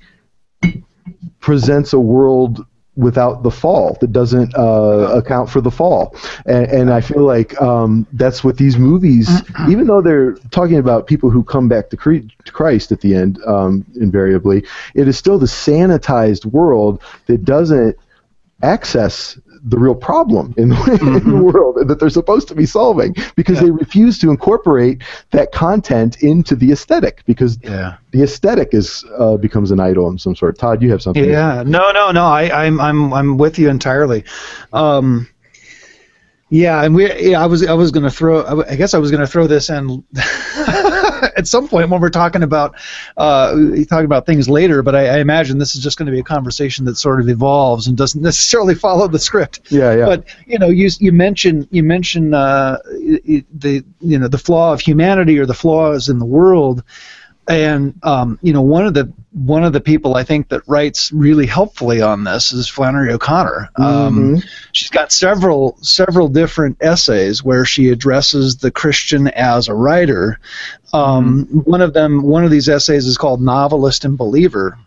[1.39, 6.15] presents a world without the fall that doesn't uh, account for the fall.
[6.45, 9.29] And, and i feel like um, that's what these movies
[9.69, 13.15] even though they're talking about people who come back to, cre- to christ at the
[13.15, 17.97] end um, invariably it is still the sanitized world that doesn't
[18.61, 23.59] access the real problem in, in the world that they're supposed to be solving because
[23.61, 27.95] they refuse to incorporate that content into the aesthetic because Yeah.
[28.11, 30.57] the aesthetic is uh, becomes an idol in some sort.
[30.57, 31.23] Todd, you have something.
[31.23, 32.25] Yeah, no, no, no.
[32.25, 34.25] I, I'm, I'm, I'm with you entirely.
[34.73, 35.29] Um,
[36.49, 38.45] yeah, and we, yeah, I was, I was gonna throw.
[38.67, 40.03] I guess I was gonna throw this in
[41.37, 42.75] at some point when we're talking about,
[43.17, 43.51] uh,
[43.89, 44.83] talking about things later.
[44.83, 47.29] But I, I imagine this is just going to be a conversation that sort of
[47.29, 49.61] evolves and doesn't necessarily follow the script.
[49.69, 50.05] Yeah, yeah.
[50.05, 54.81] But you know, you you mentioned you mentioned uh, the you know the flaw of
[54.81, 56.83] humanity or the flaws in the world
[57.47, 61.11] and um, you know one of the one of the people I think that writes
[61.11, 63.69] really helpfully on this is Flannery O'Connor.
[63.75, 70.39] Um, she's got several several different essays where she addresses the Christian as a writer.
[70.93, 74.77] Um, One of them, one of these essays is called "Novelist and Believer,"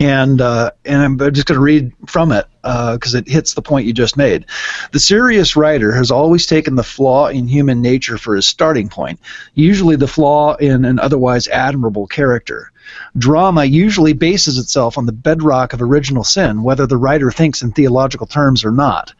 [0.00, 3.86] and uh, and I'm just going to read from it because it hits the point
[3.86, 4.46] you just made.
[4.92, 9.20] The serious writer has always taken the flaw in human nature for his starting point,
[9.54, 12.72] usually the flaw in an otherwise admirable character.
[13.18, 17.72] Drama usually bases itself on the bedrock of original sin, whether the writer thinks in
[17.72, 19.12] theological terms or not.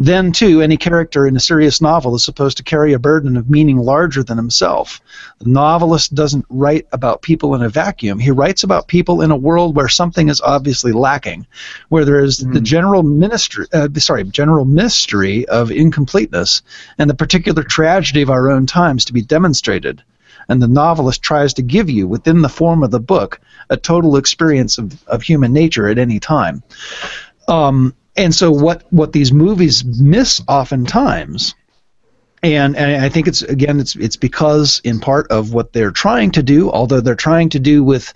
[0.00, 3.50] Then, too, any character in a serious novel is supposed to carry a burden of
[3.50, 5.00] meaning larger than himself.
[5.38, 8.18] The novelist doesn't write about people in a vacuum.
[8.18, 11.46] He writes about people in a world where something is obviously lacking,
[11.88, 16.62] where there is the general ministry, uh, sorry, general mystery of incompleteness
[16.98, 20.02] and the particular tragedy of our own times to be demonstrated.
[20.48, 24.16] And the novelist tries to give you, within the form of the book, a total
[24.16, 26.62] experience of, of human nature at any time.
[27.46, 31.54] Um, and so what what these movies miss oftentimes
[32.44, 36.32] and, and I think it's again it's it's because in part of what they're trying
[36.32, 38.12] to do although they're trying to do with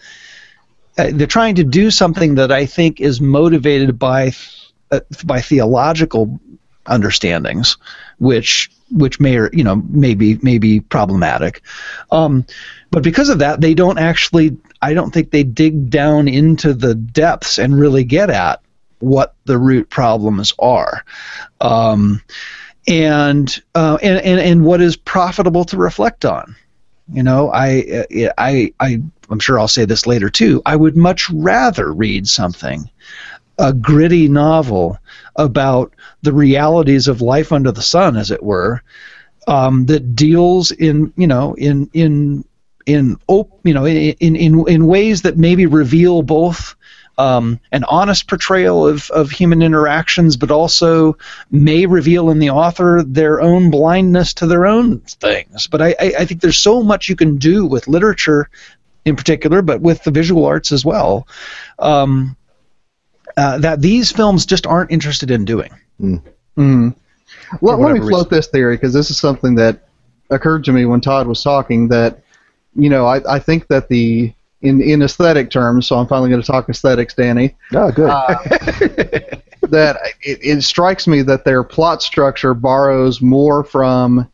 [0.98, 4.32] uh, they're trying to do something that I think is motivated by
[4.90, 6.40] uh, by theological
[6.86, 7.76] understandings
[8.18, 11.62] which which may or you know may be may be problematic.
[12.10, 12.46] Um,
[12.90, 16.94] but because of that they don't actually I don't think they dig down into the
[16.94, 18.60] depths and really get at
[18.98, 21.04] what the root problems are,
[21.60, 22.22] um,
[22.88, 26.56] and, uh, and and and what is profitable to reflect on.
[27.12, 28.06] You know, I
[28.38, 30.62] I I I'm sure I'll say this later too.
[30.66, 32.88] I would much rather read something,
[33.58, 34.98] a gritty novel
[35.36, 38.82] about the realities of life under the sun, as it were,
[39.46, 42.44] um, that deals in you know in in
[42.86, 46.74] in op- you know in in in ways that maybe reveal both
[47.18, 51.16] um, an honest portrayal of, of human interactions, but also
[51.50, 55.66] may reveal in the author their own blindness to their own things.
[55.66, 58.50] But I, I, I think there's so much you can do with literature
[59.04, 61.26] in particular, but with the visual arts as well,
[61.78, 62.36] um,
[63.36, 65.72] uh, that these films just aren't interested in doing.
[66.00, 66.22] Mm.
[67.50, 69.88] For Let, let me whatever float this theory because this is something that
[70.30, 71.88] occurred to me when Todd was talking.
[71.88, 72.22] That
[72.74, 75.86] you know, I, I think that the in in aesthetic terms.
[75.86, 77.56] So I'm finally going to talk aesthetics, Danny.
[77.74, 78.08] Oh, good.
[79.70, 84.30] that it, it strikes me that their plot structure borrows more from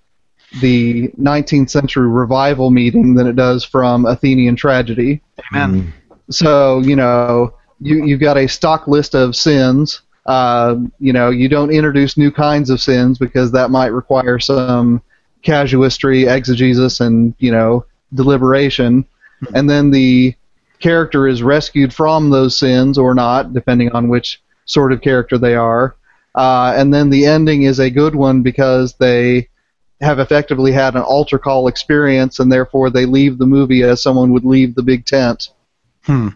[0.61, 5.23] the 19th century revival meeting than it does from Athenian tragedy.
[5.53, 5.93] Amen.
[6.31, 10.03] So you know, you you've got a stock list of sins.
[10.27, 15.03] Uh, you know, you don't introduce new kinds of sins because that might require some
[15.43, 19.07] casuistry, exegesis, and you know deliberation.
[19.55, 20.35] And then the
[20.79, 25.55] character is rescued from those sins or not, depending on which sort of character they
[25.55, 25.97] are.
[26.35, 29.49] Uh, and then the ending is a good one because they
[30.01, 34.33] have effectively had an altar call experience, and therefore they leave the movie as someone
[34.33, 35.51] would leave the big tent.
[36.03, 36.29] Hmm.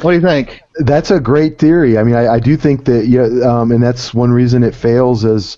[0.00, 0.62] What do you think?
[0.76, 1.96] That's a great theory.
[1.96, 5.24] I mean, I, I do think that, yeah, um, and that's one reason it fails
[5.24, 5.56] as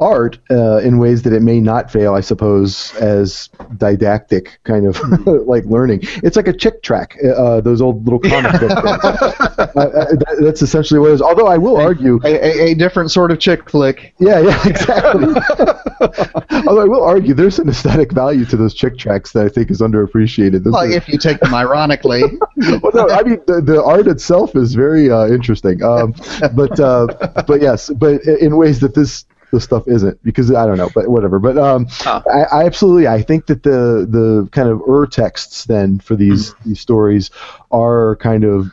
[0.00, 5.00] art uh, in ways that it may not fail, I suppose, as didactic kind of
[5.46, 6.00] like learning.
[6.22, 8.72] It's like a Chick tract, uh, those old little comic book things.
[8.72, 11.22] Uh, uh, that's essentially what it is.
[11.22, 14.14] Although I will argue, A, a, a different sort of chick flick.
[14.18, 15.34] yeah, yeah, exactly.
[16.66, 19.70] Although I will argue, there's an aesthetic value to those Chick tracts that I think
[19.70, 20.64] is underappreciated.
[20.64, 22.22] Those Well, are- if you take them ironically.
[22.56, 26.14] well, no, I mean the, the art itself is very uh, interesting, um,
[26.54, 27.06] but uh,
[27.46, 31.08] but yes, but in ways that this the stuff isn't because I don't know, but
[31.08, 31.38] whatever.
[31.38, 32.22] But um, Ah.
[32.30, 36.54] I, I absolutely I think that the the kind of ur texts then for these
[36.64, 37.30] these stories
[37.70, 38.70] are kind of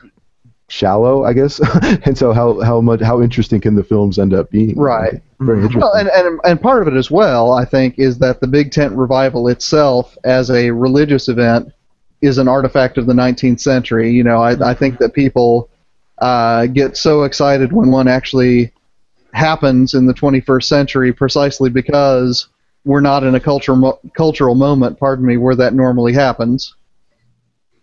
[0.70, 1.60] shallow, I guess,
[2.06, 4.76] and so how how much how interesting can the films end up being?
[4.76, 5.22] Right.
[5.40, 5.82] Very interesting.
[5.82, 8.72] Well, and, and and part of it as well, I think, is that the Big
[8.72, 11.72] Tent revival itself, as a religious event,
[12.22, 14.12] is an artifact of the 19th century.
[14.12, 15.70] You know, I, I think that people
[16.20, 18.72] uh, get so excited when one actually
[19.34, 22.48] happens in the 21st century, precisely because
[22.86, 26.76] we're not in a cultural mo- cultural moment, pardon me, where that normally happens.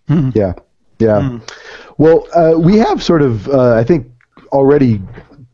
[0.08, 0.54] Yeah,
[0.98, 1.38] yeah.
[1.98, 4.10] Well, uh, we have sort of, uh, I think,
[4.52, 5.00] already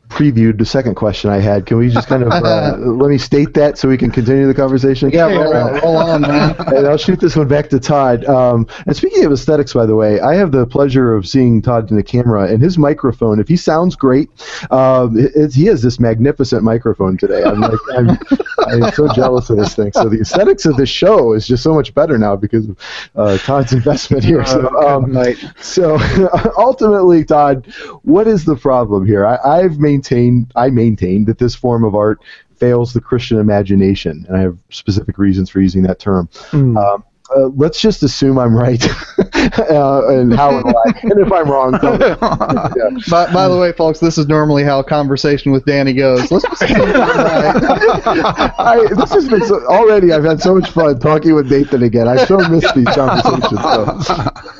[0.08, 1.66] previewed the second question I had.
[1.66, 4.54] Can we just kind of uh, let me state that so we can continue the
[4.54, 5.10] conversation?
[5.10, 6.54] Yeah, roll, on- roll on, man.
[6.74, 8.24] and I'll shoot this one back to Todd.
[8.26, 11.90] Um, and speaking of aesthetics, by the way, I have the pleasure of seeing Todd
[11.90, 13.40] in the camera, and his microphone.
[13.40, 14.28] If he sounds great,
[14.70, 17.42] um, it's- he has this magnificent microphone today.
[17.44, 18.18] I'm like, I'm,
[18.58, 19.92] I'm so jealous of this thing.
[19.92, 22.76] So the aesthetics of this show is just so much better now because of
[23.14, 24.44] uh, Todd's investment here.
[24.44, 25.16] So, um,
[25.60, 25.98] so
[26.58, 27.66] ultimately, Todd,
[28.02, 29.26] what is the problem here?
[29.26, 32.20] I, I've maintained, I maintain that this form of art
[32.56, 36.28] fails the Christian imagination, and I have specific reasons for using that term.
[36.76, 37.04] Um,
[37.34, 38.82] uh, let's just assume I'm right,
[39.18, 40.82] uh, and how and why.
[41.02, 42.06] And if I'm wrong, tell me.
[42.76, 42.90] Yeah.
[43.08, 46.30] By, by the way, folks, this is normally how a conversation with Danny goes.
[46.30, 46.66] Let's just I,
[48.96, 50.12] this has been so, already.
[50.12, 52.08] I've had so much fun talking with Nathan again.
[52.08, 53.48] I so miss these conversations.
[53.50, 53.84] So,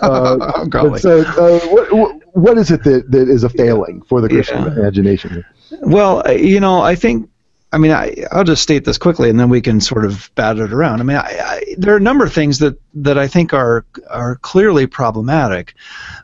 [0.03, 4.21] uh, but so, uh, what, what, what is it that, that is a failing for
[4.21, 4.73] the Christian Yeah.
[4.73, 5.45] imagination?
[5.83, 7.29] Well, uh, you know, I think.
[7.73, 10.59] I mean, I, I'll just state this quickly, and then we can sort of bat
[10.59, 11.01] it around.
[11.01, 13.85] I mean, I, I, there are a number of things that, that I think are
[14.09, 15.75] are clearly problematic.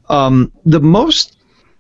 [0.09, 1.37] Um, the most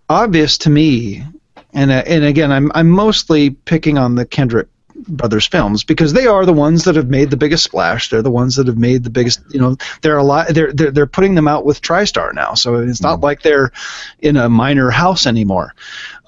[0.08, 1.24] obvious to me,
[1.72, 4.68] and uh, and again, I'm I'm mostly picking on the Kendrick
[5.08, 8.10] brothers films because they are the ones that have made the biggest splash.
[8.10, 9.40] They're the ones that have made the biggest.
[9.50, 10.48] You know, they're a lot.
[10.48, 13.70] They're they're, they're putting them out with TriStar now, so it's not like they're
[14.18, 15.74] in a minor house anymore.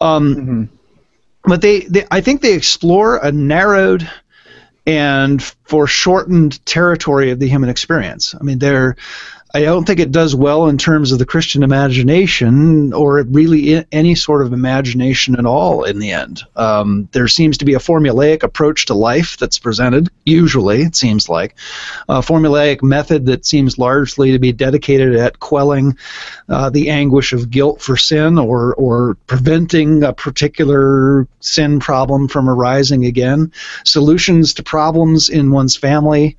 [0.01, 0.71] Um,
[1.45, 4.09] But they, they, I think they explore a narrowed
[4.87, 8.35] and foreshortened territory of the human experience.
[8.39, 8.97] I mean, they're.
[9.55, 14.17] I don't think it does well in terms of the Christian imagination or really any
[14.17, 16.43] sort of imagination at all in the end.
[16.57, 21.29] Um, there seems to be a formulaic approach to life that's presented, usually, it seems
[21.29, 21.55] like.
[22.09, 25.97] A formulaic method that seems largely to be dedicated at quelling
[26.49, 32.51] uh, the anguish of guilt for sin or, or preventing a particular sin problem from
[32.51, 33.53] arising again.
[33.85, 36.37] Solutions to problems in one's family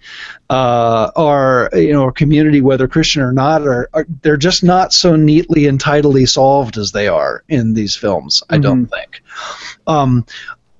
[0.49, 4.93] uh, or you know, or community, whether Christian or not, are, are they're just not
[4.93, 8.43] so neatly and tidily solved as they are in these films.
[8.49, 9.22] I don't think.
[9.88, 10.26] Um,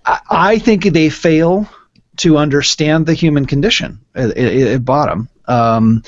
[0.05, 1.69] I, I think they fail
[2.17, 5.30] to understand the human condition at, at, at bottom.
[5.47, 6.03] Um,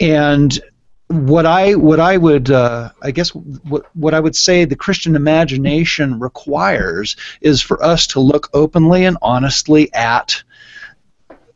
[0.00, 0.58] and
[1.12, 5.14] what I what I would uh, I guess what what I would say the Christian
[5.14, 10.42] imagination requires is for us to look openly and honestly at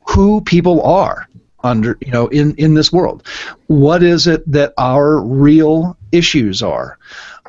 [0.09, 1.27] who people are
[1.67, 3.27] under you know in in this world.
[3.67, 6.99] What is it that our real issues are?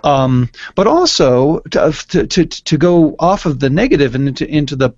[0.04, 4.76] Um, but also to, to, to, to go off of the negative and into, into
[4.76, 4.92] the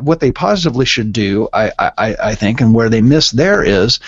[0.00, 3.98] what they positively should do I, I, I think and where they miss there is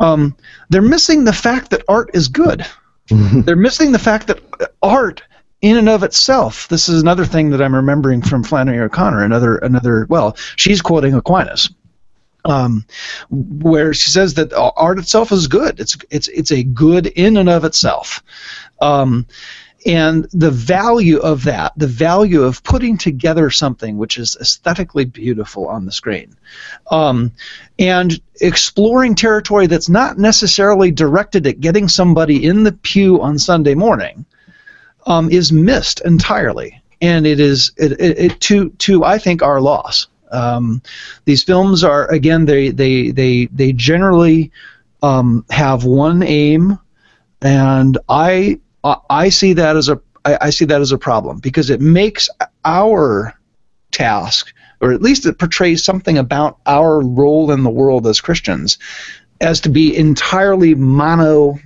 [0.00, 0.36] um,
[0.70, 2.66] they're missing the fact that art is good.
[3.10, 4.42] They're missing the fact that
[4.82, 5.22] art
[5.60, 9.56] in and of itself this is another thing that i'm remembering from flannery o'connor another
[9.56, 11.68] another well she's quoting aquinas
[12.44, 12.84] um,
[13.30, 15.80] where she says that art itself is good.
[15.80, 18.22] It's it's it's a good in and of itself,
[18.80, 19.26] um,
[19.86, 25.68] and the value of that, the value of putting together something which is aesthetically beautiful
[25.68, 26.34] on the screen,
[26.90, 27.32] um,
[27.78, 33.74] and exploring territory that's not necessarily directed at getting somebody in the pew on Sunday
[33.74, 34.24] morning,
[35.06, 39.60] um, is missed entirely, and it is it, it, it to to I think our
[39.60, 40.06] loss.
[40.32, 40.82] Um,
[41.24, 44.50] these films are again they they they they generally
[45.02, 46.78] um, have one aim,
[47.42, 51.70] and I I- see that as a I, I see that as a problem because
[51.70, 52.28] it makes
[52.64, 53.34] our
[53.90, 58.78] task or at least it portrays something about our role in the world as Christians,
[59.40, 61.58] as to be entirely mono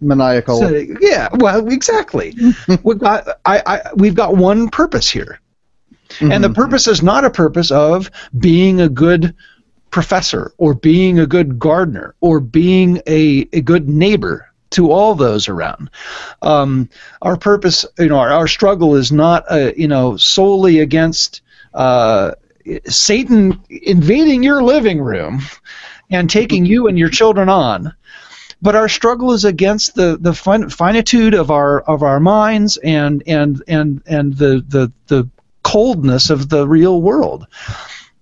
[0.00, 0.58] Maniacal.
[0.58, 2.34] so, yeah, well, exactly.
[2.82, 5.40] we've got I, I we've got one purpose here,
[6.20, 9.34] and the purpose is not a purpose of being a good
[9.90, 15.48] professor or being a good gardener or being a, a good neighbor to all those
[15.48, 15.90] around.
[16.40, 16.88] Um,
[17.20, 21.42] our purpose, you know, our, our struggle is not, uh, you know, solely against
[21.74, 22.32] uh,
[22.86, 25.42] Satan invading your living room
[26.10, 27.94] and taking you and your children on
[28.62, 33.22] but our struggle is against the the fin- finitude of our of our minds and
[33.26, 35.28] and and and the the the
[35.62, 37.46] coldness of the real world.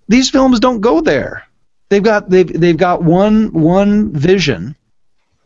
[0.09, 1.47] These films don't go there.
[1.89, 4.77] They've got they've they've got one one vision.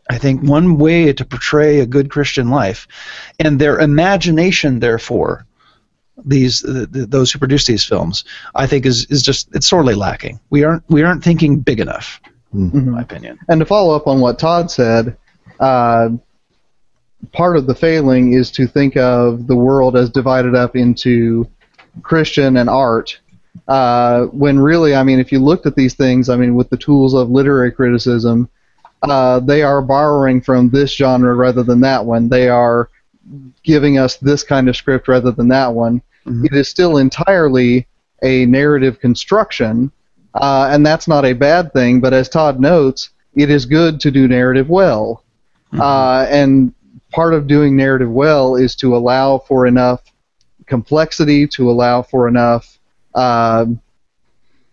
[0.09, 2.87] I think one way to portray a good Christian life,
[3.39, 5.47] and their imagination, therefore,
[6.23, 8.23] these the, the, those who produce these films,
[8.53, 10.39] I think is is just it's sorely lacking.
[10.51, 12.21] We aren't we aren't thinking big enough,
[12.53, 13.39] in my opinion.
[13.49, 15.17] And to follow up on what Todd said,
[15.59, 16.09] uh,
[17.31, 21.49] part of the failing is to think of the world as divided up into
[22.03, 23.19] Christian and art.
[23.67, 26.77] Uh, when really, I mean, if you looked at these things, I mean, with the
[26.77, 28.49] tools of literary criticism,
[29.01, 32.27] uh, they are borrowing from this genre rather than that one.
[32.29, 32.89] They are
[33.63, 36.01] giving us this kind of script rather than that one.
[36.45, 37.87] It is still entirely
[38.23, 39.91] a narrative construction,
[40.33, 42.01] uh, and that's not a bad thing.
[42.01, 45.23] But as Todd notes, it is good to do narrative well,
[45.79, 46.73] uh, and
[47.11, 50.01] part of doing narrative well is to allow for enough
[50.65, 52.79] complexity, to allow for enough
[53.13, 53.65] uh,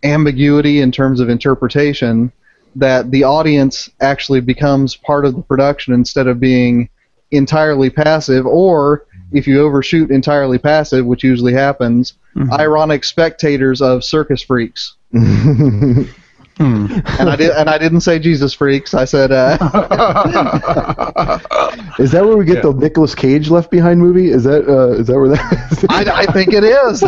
[0.03, 2.31] ambiguity in terms of interpretation
[2.75, 6.89] that the audience actually becomes part of the production instead of being
[7.31, 12.13] entirely passive, or if you overshoot entirely passive, which usually happens,
[12.53, 14.95] ironic spectators of circus freaks.
[16.59, 18.93] and I did, and I didn't say Jesus freaks.
[18.93, 19.57] I said, uh,
[21.99, 24.29] Is that where we get the Nicolas Cage Left Behind movie?
[24.29, 25.85] Is that uh, is that where that is?
[25.89, 27.01] I, I think it is.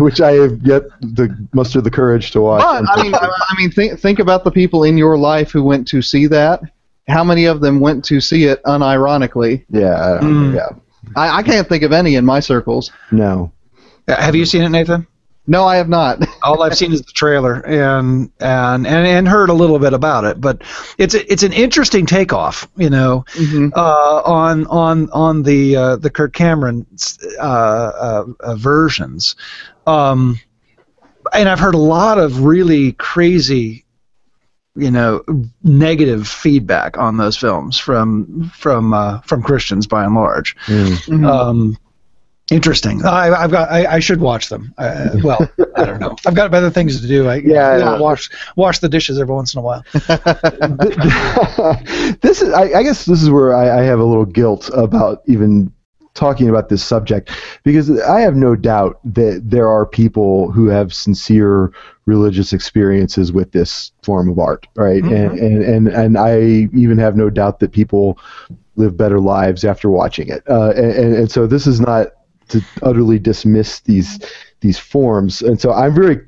[0.00, 0.82] Which I have yet
[1.16, 2.62] to muster the courage to watch.
[2.62, 5.62] But I mean, I, I mean, think think about the people in your life who
[5.62, 6.60] went to see that.
[7.08, 9.64] How many of them went to see it unironically?
[9.70, 10.54] yeah, Mm.
[10.54, 10.68] yeah,
[11.16, 12.92] I, I can't think of any in my circles.
[13.10, 13.52] no.
[14.08, 15.06] Have you seen it, Nathan?
[15.46, 16.24] No, I have not.
[16.42, 20.24] all I've seen is the trailer and and and, and heard a little bit about
[20.24, 20.62] it, but
[20.98, 23.24] it's a, it's an interesting takeoff, you know,
[23.74, 26.86] uh, on on on the uh, the Kirk Cameron
[27.38, 29.34] uh, uh, uh, versions,
[29.86, 30.38] um,
[31.32, 33.84] and I've heard a lot of really crazy,
[34.76, 35.24] you know,
[35.64, 40.54] negative feedback on those films from from uh, from Christians by and large.
[41.24, 41.76] Um,
[42.50, 43.04] Interesting.
[43.04, 43.70] I, I've got.
[43.70, 44.74] I, I should watch them.
[44.76, 46.16] Uh, well, I don't know.
[46.26, 47.28] I've got better things to do.
[47.28, 48.00] I Yeah, you know, yeah.
[48.00, 49.84] wash wash the dishes every once in a while.
[52.22, 55.22] this is, I, I guess, this is where I, I have a little guilt about
[55.26, 55.72] even
[56.14, 57.30] talking about this subject
[57.62, 61.72] because I have no doubt that there are people who have sincere
[62.06, 65.04] religious experiences with this form of art, right?
[65.04, 68.18] And, and and and I even have no doubt that people
[68.74, 70.42] live better lives after watching it.
[70.48, 72.08] Uh, and, and and so this is not
[72.50, 74.18] to utterly dismiss these
[74.60, 76.20] these forms, and so I'm very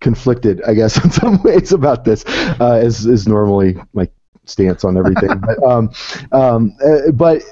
[0.00, 2.24] conflicted, I guess, in some ways about this,
[2.60, 4.08] uh, is is normally my
[4.44, 5.38] stance on everything.
[5.46, 5.90] but um,
[6.32, 7.42] um, uh, but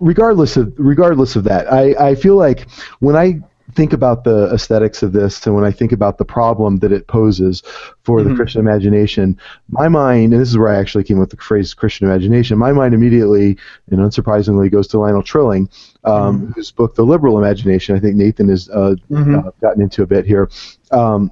[0.00, 2.68] regardless of regardless of that, I, I feel like
[3.00, 3.40] when I
[3.74, 7.06] think about the aesthetics of this and when I think about the problem that it
[7.06, 7.62] poses
[8.02, 9.38] for the Christian imagination,
[9.68, 12.72] my mind, and this is where I actually came with the phrase Christian imagination, my
[12.72, 13.58] mind immediately
[13.90, 15.68] and unsurprisingly goes to Lionel Trilling,
[16.04, 20.06] um, whose book The Liberal Imagination, I think Nathan has uh, uh, gotten into a
[20.06, 20.48] bit here.
[20.90, 21.30] Um,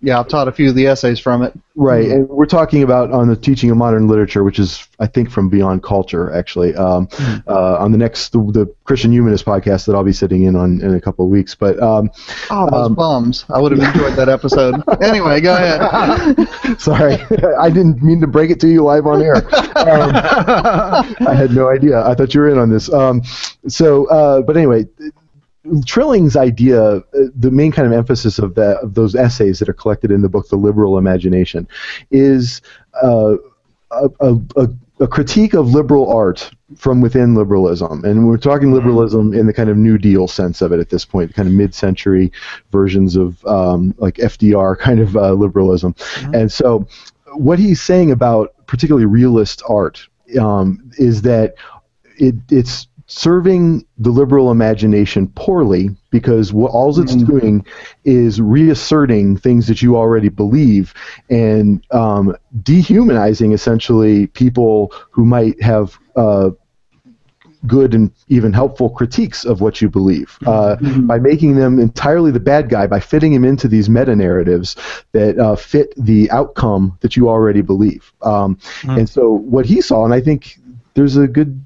[0.00, 1.52] Yeah, I've taught a few of the essays from it.
[1.74, 5.30] Right, and we're talking about on the teaching of modern literature, which is I think
[5.30, 6.74] from Beyond Culture, actually.
[6.74, 7.08] Um,
[7.46, 10.80] uh, on the next the, the Christian Humanist podcast that I'll be sitting in on
[10.80, 12.10] in a couple of weeks, but um,
[12.50, 13.44] Oh, those bums!
[13.48, 14.82] I would have enjoyed that episode.
[15.02, 16.80] anyway, go ahead.
[16.80, 17.14] sorry,
[17.60, 19.36] I didn't mean to break it to you live on air.
[19.36, 22.04] Um, I had no idea.
[22.06, 22.92] I thought you were in on this.
[22.92, 23.22] Um,
[23.66, 24.86] so, uh, but anyway.
[25.84, 27.02] Trilling's idea, uh,
[27.34, 30.28] the main kind of emphasis of that of those essays that are collected in the
[30.28, 31.68] book, The Liberal Imagination,
[32.10, 32.60] is
[33.02, 33.36] uh,
[33.90, 34.68] a, a,
[35.00, 38.04] a, critique of liberal art from within liberalism.
[38.04, 41.04] And we're talking liberalism in the kind of New Deal sense of it at this
[41.04, 42.32] point, kind of mid century
[42.72, 45.94] versions of um, like FDR kind of uh, liberalism.
[46.34, 46.86] And so,
[47.34, 50.06] what he's saying about particularly realist art
[50.40, 51.54] um, is that
[52.16, 57.64] it, it's serving the liberal imagination poorly because what all it's doing
[58.04, 60.92] is reasserting things that you already believe
[61.30, 66.50] and um, dehumanizing essentially people who might have uh,
[67.66, 70.38] good and even helpful critiques of what you believe.
[70.46, 74.76] Uh, by making them entirely the bad guy by fitting him into these meta narratives
[75.12, 78.12] that uh, fit the outcome that you already believe.
[78.20, 78.58] Um,
[78.98, 80.58] and so what he saw and i think
[80.94, 81.64] there's a good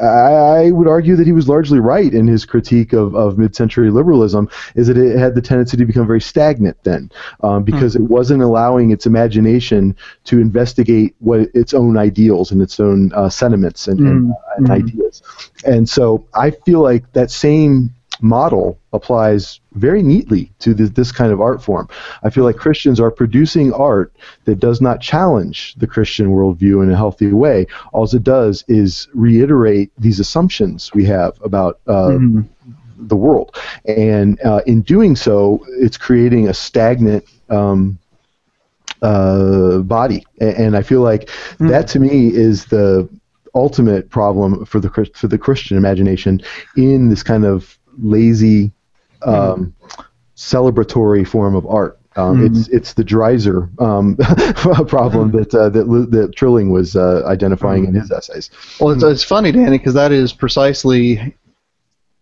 [0.00, 3.90] I I would argue that he was largely right in his critique of, of mid-century
[3.90, 7.10] liberalism, is that it had the tendency to become very stagnant then,
[7.42, 12.78] um, because it wasn't allowing its imagination to investigate what its own ideals and its
[12.78, 15.22] own uh, sentiments and, and, uh, and ideas.
[15.64, 21.32] And so I feel like that same model applies very neatly to this, this kind
[21.32, 21.88] of art form.
[22.22, 24.12] I feel like Christians are producing art
[24.44, 27.66] that does not challenge the Christian worldview in a healthy way.
[27.92, 32.18] All it does is reiterate these assumptions we have about uh,
[32.98, 37.24] the world, and uh, in doing so, it's creating a stagnant.
[37.48, 37.98] Um,
[39.02, 43.08] uh, body, and I feel like that to me is the
[43.54, 46.40] ultimate problem for the for the Christian imagination
[46.76, 48.72] in this kind of lazy,
[49.22, 49.74] um,
[50.36, 52.00] celebratory form of art.
[52.16, 54.16] Um, It's it's the Dreiser um,
[54.88, 58.50] problem that uh, that that Trilling was uh, identifying in his essays.
[58.80, 61.36] Well, it's, it's funny, Danny, because that is precisely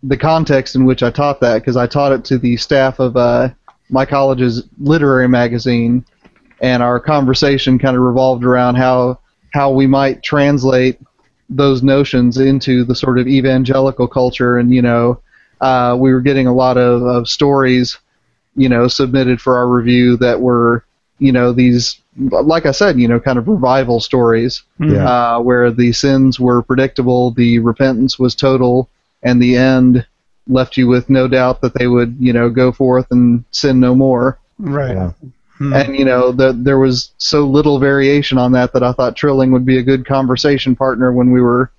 [0.02, 1.54] the context in which I taught that.
[1.58, 3.48] Because I taught it to the staff of uh,
[3.88, 6.04] my college's literary magazine,
[6.60, 9.20] and our conversation kind of revolved around how
[9.54, 11.00] how we might translate
[11.48, 14.58] those notions into the sort of evangelical culture.
[14.58, 15.22] And you know,
[15.60, 17.98] uh, we were getting a lot of, of stories,
[18.56, 20.84] you know, submitted for our review that were,
[21.18, 25.08] you know, these, like I said, you know, kind of revival stories Yeah.
[25.08, 28.88] uh, where the sins were predictable, the repentance was total,
[29.22, 30.06] and the end
[30.46, 33.94] left you with no doubt that they would, you know, go forth and sin no
[33.94, 34.38] more.
[34.58, 34.94] Right.
[34.94, 35.12] Yeah.
[35.60, 39.50] And you know, the, there was so little variation on that that I thought Trilling
[39.50, 41.72] would be a good conversation partner when we were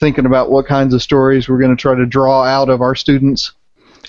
[0.00, 2.94] thinking about what kinds of stories we're going to try to draw out of our
[2.94, 3.52] students.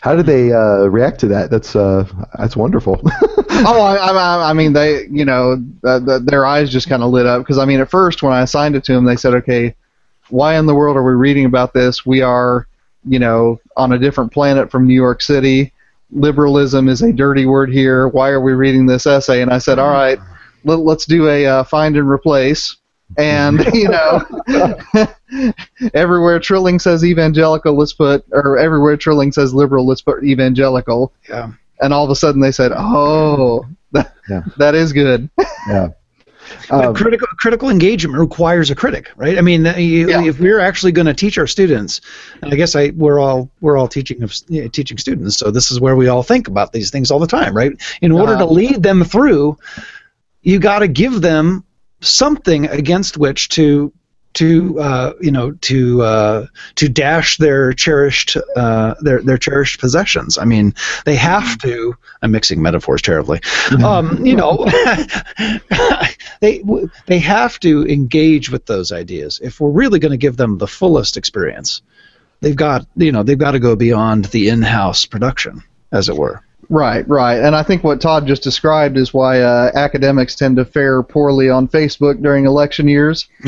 [0.02, 1.50] How did they uh, react to that?
[1.50, 3.02] That's uh, that's wonderful.
[3.04, 7.12] oh, I, I, I mean, they, you know, uh, the, their eyes just kind of
[7.12, 9.34] lit up because I mean, at first when I assigned it to them, they said,
[9.34, 9.76] "Okay,
[10.30, 12.06] why in the world are we reading about this?
[12.06, 12.68] We are,
[13.04, 15.74] you know, on a different planet from New York City.
[16.12, 18.08] Liberalism is a dirty word here.
[18.08, 20.20] Why are we reading this essay?" And I said, "All right,
[20.64, 22.78] let, let's do a uh, find and replace."
[23.18, 24.22] And you know,
[25.93, 31.14] everywhere Trilling says evangelical, let's put, or everywhere Trilling says liberal, let's put evangelical.
[31.28, 31.51] Yeah.
[31.82, 34.43] And all of a sudden they said, "Oh, that, Yeah.
[34.57, 35.30] that is good."
[35.68, 35.89] yeah.
[36.70, 39.38] But Um, critical critical engagement requires a critic, right?
[39.38, 40.24] I mean, you, Yeah.
[40.24, 42.01] if we're actually going to teach our students,
[42.41, 45.51] and I guess I we're all we're all teaching of you know, teaching students, so
[45.51, 47.72] this is where we all think about these things all the time, right?
[48.01, 48.53] In order to Uh-huh.
[48.53, 49.57] lead them through,
[50.41, 51.64] you got to give them
[52.02, 53.93] something against which to
[54.34, 56.45] to uh, you know to uh,
[56.76, 60.38] to dash their cherished uh, their their cherished possessions.
[60.38, 60.74] I mean,
[61.06, 61.95] they have to.
[62.22, 63.41] I'm mixing metaphors terribly.
[63.84, 64.66] Um, you know,
[66.41, 66.64] they
[67.08, 70.68] they have to engage with those ideas if we're really going to give them the
[70.68, 71.82] fullest experience.
[72.41, 76.43] They've got you know they've got to go beyond the in-house production, as it were.
[76.70, 77.40] Right, right.
[77.40, 81.50] And I think what Todd just described is why uh, academics tend to fare poorly
[81.50, 83.28] on Facebook during election years.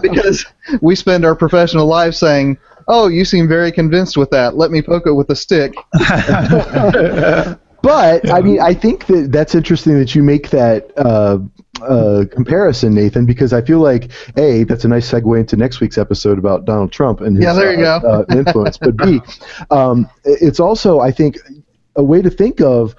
[0.00, 0.46] because
[0.80, 2.56] we spend our professional lives saying,
[2.88, 4.56] "Oh, you seem very convinced with that.
[4.56, 5.74] Let me poke it with a stick."
[7.82, 11.38] But I mean, I think that that's interesting that you make that uh,
[11.82, 15.98] uh, comparison, Nathan, because I feel like a that's a nice segue into next week's
[15.98, 18.08] episode about Donald Trump and his Yeah, there you uh, go.
[18.08, 18.78] uh, influence.
[18.78, 19.20] but b,
[19.70, 21.36] um, it's also I think
[21.96, 22.94] a way to think of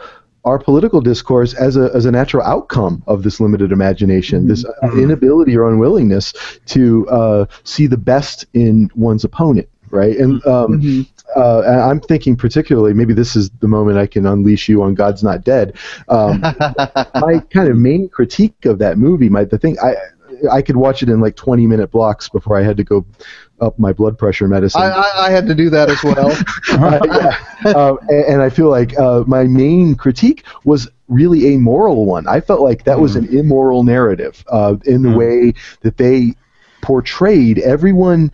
[0.45, 4.91] our political discourse as a as a natural outcome of this limited imagination, this uh,
[4.97, 6.34] inability or unwillingness
[6.65, 10.17] to uh, see the best in one's opponent, right?
[10.17, 14.69] And um, uh, and I'm thinking particularly, maybe this is the moment I can unleash
[14.69, 15.78] you on God's Not Dead.
[16.07, 16.41] Um,
[17.15, 19.95] my kind of main critique of that movie, my the thing I
[20.51, 23.05] I could watch it in like 20 minute blocks before I had to go
[23.61, 24.82] up my blood pressure medicine.
[24.82, 26.32] I, I, I had to do that as well.
[26.74, 27.71] Uh, yeah.
[27.71, 32.28] um, and, and I feel like uh, my main critique was really a moral one.
[32.28, 36.34] I felt like that was an immoral narrative uh, in the way that they
[36.82, 38.32] portrayed everyone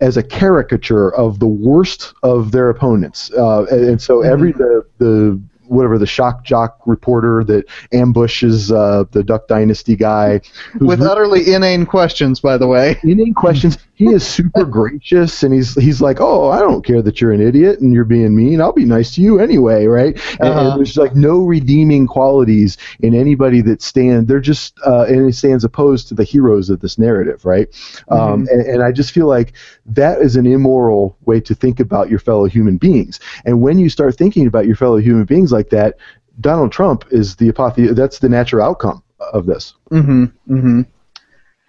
[0.00, 3.30] as a caricature of the worst of their opponents.
[3.32, 9.04] Uh, and, and so every the the whatever the shock jock reporter that ambushes uh,
[9.12, 10.40] the Duck Dynasty guy
[10.80, 12.98] with utterly inane questions, by the way.
[13.02, 13.78] inane questions.
[13.98, 17.40] he is super gracious and he's he's like oh i don't care that you're an
[17.40, 20.70] idiot and you're being mean i'll be nice to you anyway right and, Uh-huh.
[20.70, 25.34] and there's like no redeeming qualities in anybody that stand they're just uh, and it
[25.34, 27.68] stands opposed to the heroes of this narrative right
[28.08, 29.52] um, and, and i just feel like
[29.84, 33.88] that is an immoral way to think about your fellow human beings and when you
[33.90, 35.96] start thinking about your fellow human beings like that
[36.40, 40.24] donald trump is the apothe that's the natural outcome of this Mm-hmm.
[40.54, 40.82] Mm-hmm.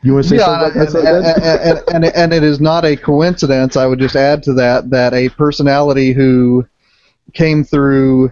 [0.02, 1.62] You want to say Yeah, something and, about that?
[1.62, 3.76] and, and, and, and it is not a coincidence.
[3.76, 6.66] I would just add to that that a personality who
[7.34, 8.32] came through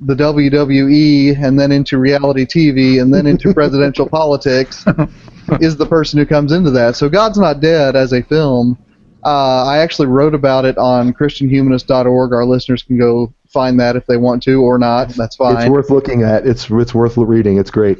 [0.00, 4.84] the WWE and then into reality TV and then into presidential politics
[5.60, 6.96] is the person who comes into that.
[6.96, 8.78] So God's Not Dead as a film.
[9.24, 12.32] Uh, I actually wrote about it on ChristianHumanist.org.
[12.32, 15.08] Our listeners can go find that if they want to or not.
[15.10, 15.56] That's fine.
[15.56, 16.46] It's worth looking at.
[16.46, 17.58] It's it's worth reading.
[17.58, 17.98] It's great.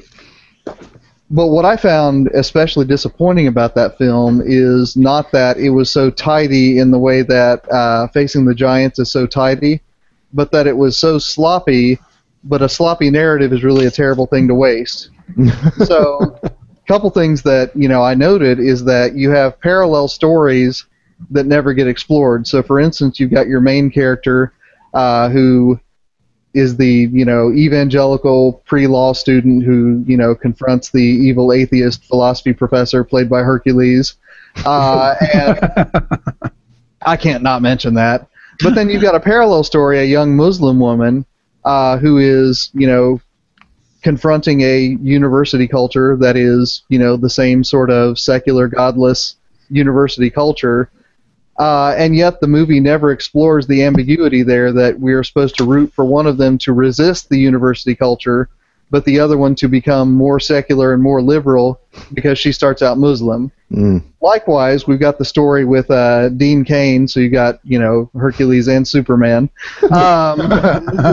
[1.30, 6.10] But what I found especially disappointing about that film is not that it was so
[6.10, 9.82] tidy in the way that uh, Facing the Giants is so tidy,
[10.32, 11.98] but that it was so sloppy.
[12.44, 15.10] But a sloppy narrative is really a terrible thing to waste.
[15.84, 16.50] so, a
[16.86, 20.86] couple things that you know I noted is that you have parallel stories
[21.30, 22.46] that never get explored.
[22.46, 24.54] So, for instance, you've got your main character
[24.94, 25.78] uh, who
[26.58, 32.52] is the you know evangelical pre-law student who you know confronts the evil atheist philosophy
[32.52, 34.16] professor played by Hercules,
[34.66, 36.52] uh, and
[37.02, 38.28] I can't not mention that.
[38.60, 41.24] But then you've got a parallel story: a young Muslim woman
[41.64, 43.20] uh, who is you know
[44.02, 49.36] confronting a university culture that is you know the same sort of secular, godless
[49.70, 50.90] university culture.
[51.58, 55.64] Uh, and yet the movie never explores the ambiguity there that we are supposed to
[55.64, 58.48] root for one of them to resist the university culture,
[58.90, 61.80] but the other one to become more secular and more liberal
[62.14, 63.50] because she starts out Muslim.
[63.72, 64.04] Mm.
[64.20, 68.68] Likewise, we've got the story with uh, Dean Cain, so you got you know Hercules
[68.68, 69.50] and Superman.
[69.82, 69.90] Um,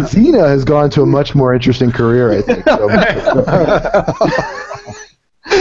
[0.06, 2.64] Xena has gone to a much more interesting career, I think.
[2.66, 2.88] So.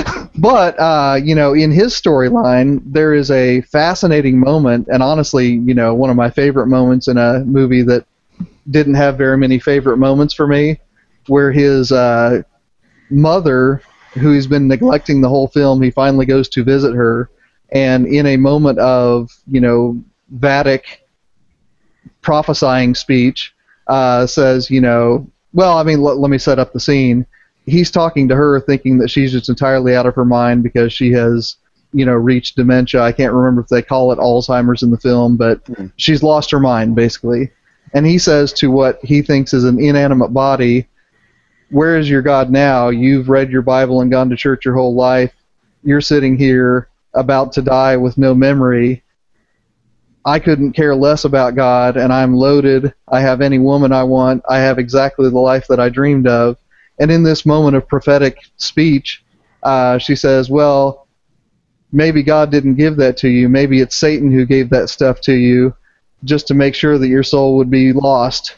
[0.38, 5.74] but uh, you know, in his storyline, there is a fascinating moment, and honestly, you
[5.74, 8.06] know, one of my favorite moments in a movie that
[8.70, 10.80] didn't have very many favorite moments for me,
[11.28, 12.42] where his uh,
[13.10, 13.82] mother,
[14.14, 17.30] who he's been neglecting the whole film, he finally goes to visit her,
[17.72, 20.02] and in a moment of you know
[20.36, 20.82] Vatic
[22.22, 23.54] prophesying speech,
[23.88, 27.26] uh, says, you know, well, I mean, let, let me set up the scene.
[27.66, 31.12] He's talking to her, thinking that she's just entirely out of her mind because she
[31.12, 31.56] has,
[31.92, 33.00] you know, reached dementia.
[33.00, 35.86] I can't remember if they call it Alzheimer's in the film, but hmm.
[35.96, 37.50] she's lost her mind basically.
[37.94, 40.88] And he says to what he thinks is an inanimate body,
[41.70, 42.88] "Where is your God now?
[42.88, 45.32] You've read your Bible and gone to church your whole life.
[45.82, 49.04] You're sitting here about to die with no memory."
[50.26, 52.94] I couldn't care less about God, and I'm loaded.
[53.08, 54.42] I have any woman I want.
[54.48, 56.56] I have exactly the life that I dreamed of.
[56.98, 59.24] And in this moment of prophetic speech,
[59.62, 61.06] uh, she says, Well,
[61.92, 63.48] maybe God didn't give that to you.
[63.48, 65.74] Maybe it's Satan who gave that stuff to you
[66.24, 68.56] just to make sure that your soul would be lost.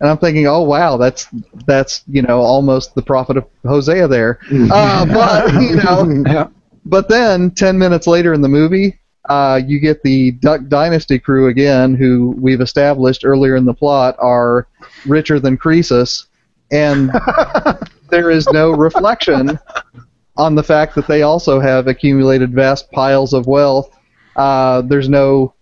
[0.00, 1.26] And I'm thinking, oh wow, that's
[1.66, 4.38] that's you know almost the prophet of Hosea there.
[4.70, 6.48] Uh, but you know, Yeah.
[6.84, 8.98] but then, 10 minutes later in the movie,
[9.28, 14.16] uh, you get the Duck Dynasty crew again, who we've established earlier in the plot
[14.18, 14.68] are
[15.06, 16.26] richer than Croesus,
[16.70, 17.10] and
[18.10, 19.58] there is no reflection
[20.36, 23.96] on the fact that they also have accumulated vast piles of wealth.
[24.36, 25.54] Uh, there's no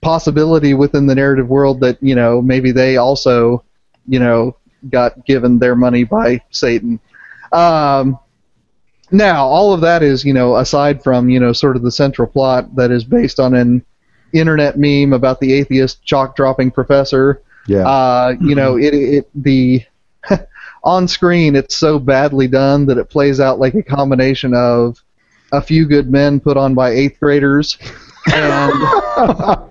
[0.00, 3.64] possibility within the narrative world that, you know, maybe they also,
[4.06, 4.56] you know,
[4.90, 7.00] got given their money by Satan.
[7.52, 8.18] Um,
[9.10, 12.28] now, all of that is, you know, aside from, you know, sort of the central
[12.28, 13.84] plot that is based on an
[14.32, 17.42] internet meme about the atheist chalk dropping professor.
[17.66, 17.88] Yeah.
[17.88, 19.82] Uh, you know, it, it the
[20.84, 25.02] on screen it's so badly done that it plays out like a combination of
[25.52, 27.78] a few good men put on by eighth graders
[28.32, 28.72] and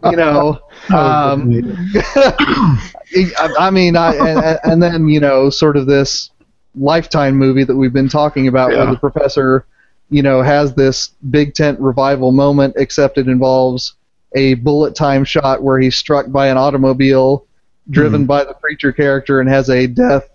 [0.05, 0.59] you know
[0.95, 1.51] um,
[1.95, 6.31] I, I mean I, and, and then you know sort of this
[6.75, 9.65] lifetime movie that we've been talking about where the professor
[10.09, 13.95] you know has this big tent revival moment except it involves
[14.35, 17.45] a bullet time shot where he's struck by an automobile
[17.89, 20.29] driven by the preacher character and has a death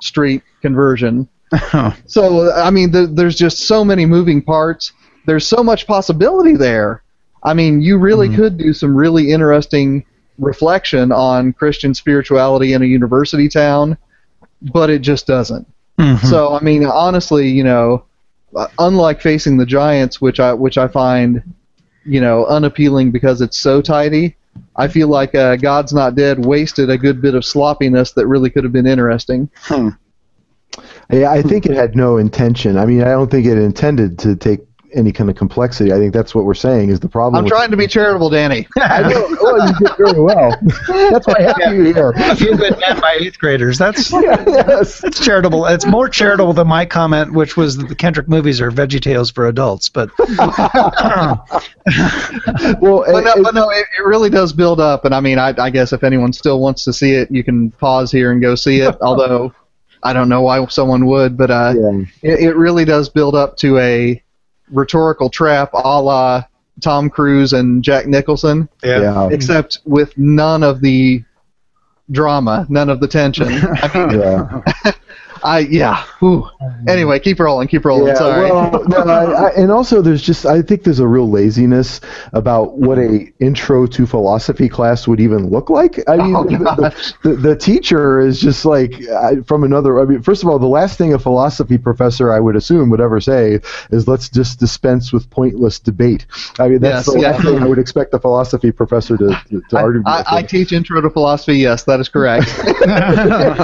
[0.00, 1.28] street conversion
[2.06, 4.92] so I mean, th- there's just so many moving parts.
[5.26, 7.02] There's so much possibility there.
[7.42, 10.04] I mean, you really could do some really interesting
[10.38, 13.98] reflection on Christian spirituality in a university town,
[14.62, 15.66] but it just doesn't.
[16.28, 18.04] So I mean, honestly, you know,
[18.56, 21.42] uh, unlike facing the Giants, which I which I find
[22.04, 24.36] you know unappealing because it's so tidy.
[24.76, 28.50] I feel like uh, God's Not Dead wasted a good bit of sloppiness that really
[28.50, 29.50] could have been interesting.
[31.10, 32.76] Yeah, I think it had no intention.
[32.76, 34.60] I mean, I don't think it intended to take
[34.94, 35.92] any kind of complexity.
[35.92, 37.42] I think that's what we're saying is the problem.
[37.44, 38.66] I'm trying to be charitable, Danny.
[38.76, 39.36] I know.
[39.42, 40.56] Well, you did very well.
[41.10, 42.12] That's why I have you here.
[42.16, 43.78] A few good men by eighth graders.
[43.78, 45.00] That's yes.
[45.00, 45.66] that's charitable.
[45.66, 49.30] It's more charitable than my comment, which was that the Kendrick movies are Veggie Tales
[49.30, 49.88] for adults.
[49.88, 50.10] But
[52.80, 55.38] Well, But no, it- but no it, it really does build up, and I mean,
[55.38, 58.40] I, I guess if anyone still wants to see it, you can pause here and
[58.40, 58.96] go see it.
[59.00, 59.52] although
[60.02, 62.02] I don't know why someone would, but uh, yeah.
[62.22, 64.22] it, it really does build up to a
[64.70, 66.42] rhetorical trap, a la
[66.80, 69.28] Tom Cruise and Jack Nicholson, Yeah.
[69.30, 71.22] except with none of the
[72.10, 73.48] drama, none of the tension.
[73.48, 74.92] I mean, Yeah.
[75.44, 76.04] I yeah.
[76.20, 76.48] Whew.
[76.88, 78.08] Anyway, keep rolling, keep rolling.
[78.08, 78.50] Yeah, Sorry.
[78.50, 82.00] well, no, I, I, and also there's just I think there's a real laziness
[82.32, 85.98] about what a intro to philosophy class would even look like.
[86.08, 90.00] I mean, Oh, the, the, the, teacher is just like I, from another.
[90.00, 93.00] I mean, first of all, the last thing a philosophy professor I would assume would
[93.00, 96.26] ever say is let's just dispense with pointless debate.
[96.58, 97.30] I mean, that's Yes, the yeah.
[97.32, 100.02] last thing I would expect a philosophy professor to to, to I, argue.
[100.06, 101.58] I teach intro to philosophy.
[101.58, 102.48] Yes, that is correct.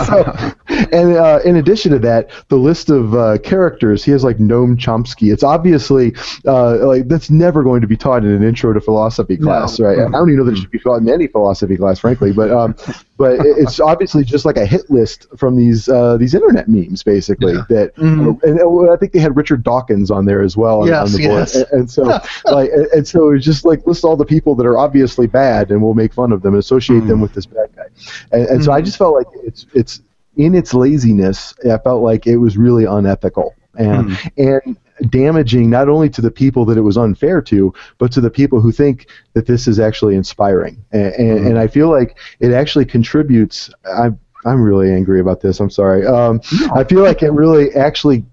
[0.06, 0.52] so,
[0.92, 4.76] and uh, in addition to that, the list of uh, characters, he has like Noam
[4.76, 5.32] Chomsky.
[5.32, 6.14] It's obviously
[6.46, 9.98] uh, like that's never going to be taught in an intro to philosophy class, right?
[9.98, 12.32] I don't even know that it should be taught in any philosophy class, frankly.
[12.32, 12.74] But um,
[13.16, 17.54] but it's obviously just like a hit list from these uh, these internet memes, basically.
[17.68, 18.42] That Mhm.
[18.42, 21.20] and, uh, I think they had Richard Dawkins on there as well on, Yes, on
[21.20, 21.54] the board, yes.
[21.54, 22.02] and, and so
[22.46, 25.82] like and, so it's just like list all the people that are obviously bad, and
[25.82, 27.86] we'll make fun of them and associate them with this bad guy.
[28.32, 30.00] And, and so I just felt like it's it's
[30.40, 31.54] in its laziness.
[31.70, 34.76] I felt like it was really unethical and and
[35.08, 38.60] damaging not only to the people that it was unfair to, but to the people
[38.60, 40.82] who think that this is actually inspiring.
[40.92, 43.70] And, and, and I feel like it actually contributes.
[43.84, 45.60] I'm I'm really angry about this.
[45.60, 46.06] I'm sorry.
[46.06, 46.40] Um,
[46.74, 48.24] I feel like it really actually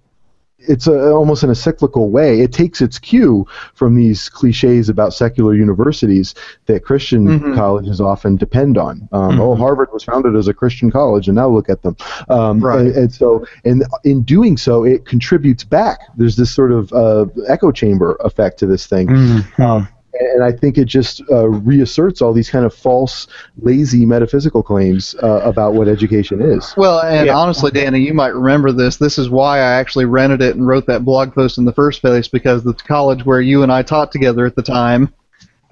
[0.68, 2.42] it's a, almost in a cyclical way.
[2.42, 7.56] It takes its cue from these cliches about secular universities that Christian Mhm.
[7.56, 9.08] colleges often depend on.
[9.12, 11.96] Um, Oh, Harvard was founded as a Christian college, and now look at them.
[12.30, 12.80] Um, Right.
[12.88, 16.00] and, and so, and in doing so, it contributes back.
[16.18, 19.10] There's this sort of uh, echo chamber effect to this thing.
[19.58, 19.88] Um,
[20.20, 23.28] and I think it just uh, reasserts all these kind of false,
[23.62, 26.74] lazy metaphysical claims uh, about what education is.
[26.78, 27.36] Well, and Yeah.
[27.38, 28.98] honestly, Danny, you might remember this.
[28.98, 32.02] This is why I actually rented it and wrote that blog post in the first
[32.02, 35.14] place because the college where you and I taught together at the time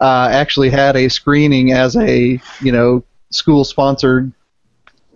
[0.01, 4.31] uh, actually had a screening as a you know school-sponsored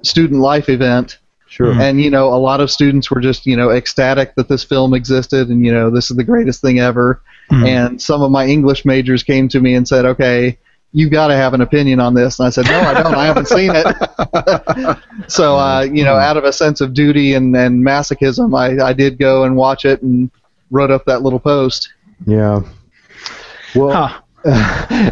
[0.02, 1.18] student life event.
[1.48, 1.72] Sure.
[1.80, 4.94] And you know, a lot of students were just you know ecstatic that this film
[4.94, 7.22] existed, and you know, this is the greatest thing ever.
[7.52, 10.58] And some of my English majors came to me and said, "Okay,
[10.93, 13.16] you've got to have an opinion on this." And I said, "No, I don't.
[13.16, 14.97] I haven't seen it."
[15.28, 18.93] so, uh, you know, out of a sense of duty and, and masochism, I, I
[18.93, 20.30] did go and watch it and
[20.72, 21.91] wrote up that little post.
[22.26, 22.62] Yeah.
[23.76, 24.22] Well, Huh.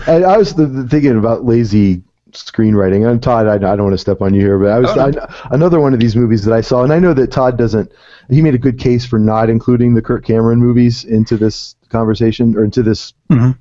[0.08, 2.02] and I was th- th- thinking about lazy
[2.46, 3.10] screenwriting.
[3.10, 5.48] And Todd, I, I don't want to step on you here, but I was I,
[5.52, 7.92] another one of these movies that I saw, and I know that Todd doesn't.
[8.30, 12.56] He made a good case for not including the Kirk Cameron movies into this conversation
[12.58, 13.58] or into this Mhm.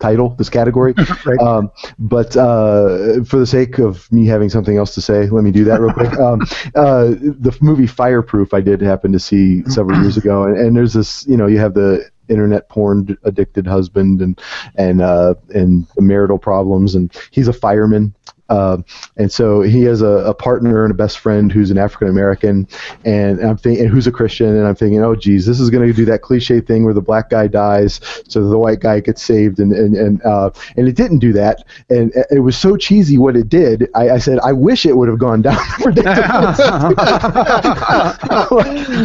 [0.00, 0.94] title, this category.
[1.24, 1.38] Right.
[1.38, 5.52] um, but uh, for the sake of me having something else to say, let me
[5.52, 6.12] do that real quick.
[6.18, 6.40] Um,
[6.74, 10.92] uh, the movie Fireproof, I did happen to see several years ago, and, and there's
[10.94, 14.40] this, you know, you have the internet porn addicted husband and
[14.76, 18.14] and uh, and marital problems, and he's a fireman.
[18.52, 18.76] Uh,
[19.16, 22.68] and so he has a, a partner and a best friend who's an African American,
[23.04, 25.94] and I'm thinking, who's a Christian, and I'm thinking, oh, geez, this is going to
[25.94, 29.58] do that cliche thing where the black guy dies, so the white guy gets saved,
[29.58, 33.36] and and and uh, and it didn't do that, and it was so cheesy what
[33.36, 33.88] it did.
[33.94, 36.12] I, I said, I wish it would have gone down predictable.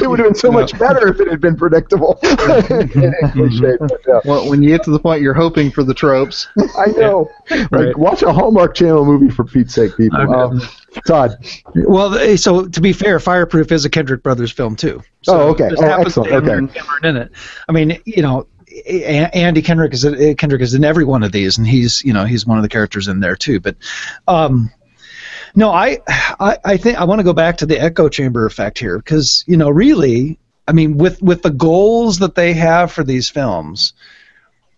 [0.01, 2.15] it would have been so much better if it had been predictable.
[2.15, 6.47] cliche, but, Well, when you get to the point you're hoping for the tropes.
[6.77, 7.31] I know.
[7.49, 7.97] Like, Right.
[7.97, 10.19] watch a Hallmark Channel movie for Pete's sake, people.
[10.19, 10.33] Okay.
[10.33, 10.61] Um,
[11.07, 11.37] Todd.
[11.75, 15.01] Well, eh, so to be fair, Fireproof is a Kendrick Brothers film too.
[15.21, 15.69] So Oh, okay.
[15.69, 16.29] this Oh, happens excellent.
[16.45, 17.07] to Okay.
[17.07, 17.31] In it.
[17.69, 18.47] I mean, you know,
[18.89, 22.25] Andy Kendrick is eh, Kendrick is in every one of these, and he's you know
[22.25, 23.59] he's one of the characters in there too.
[23.59, 23.77] But
[24.27, 24.69] um,
[25.55, 25.99] no, I
[26.39, 29.43] I, I think I want to go back to the echo chamber effect here because
[29.47, 33.93] you know really, I mean, with with the goals that they have for these films.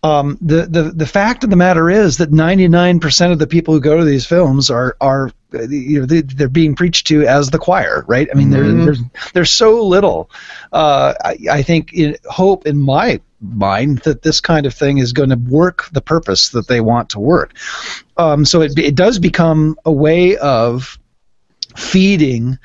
[0.01, 3.81] Um, the, the the fact of the matter is that 99% of the people who
[3.81, 7.57] go to these films are are you know they, they're being preached to as the
[7.59, 8.29] choir, right?
[8.31, 8.85] I mean, Mhm.
[8.85, 9.01] there's
[9.33, 10.29] there's so little.
[10.71, 15.11] Uh, I, I think in, hope in my mind that this kind of thing is
[15.11, 17.51] going to work the purpose that they want to work.
[18.15, 20.97] Um, so it it does become a way of
[21.75, 22.57] feeding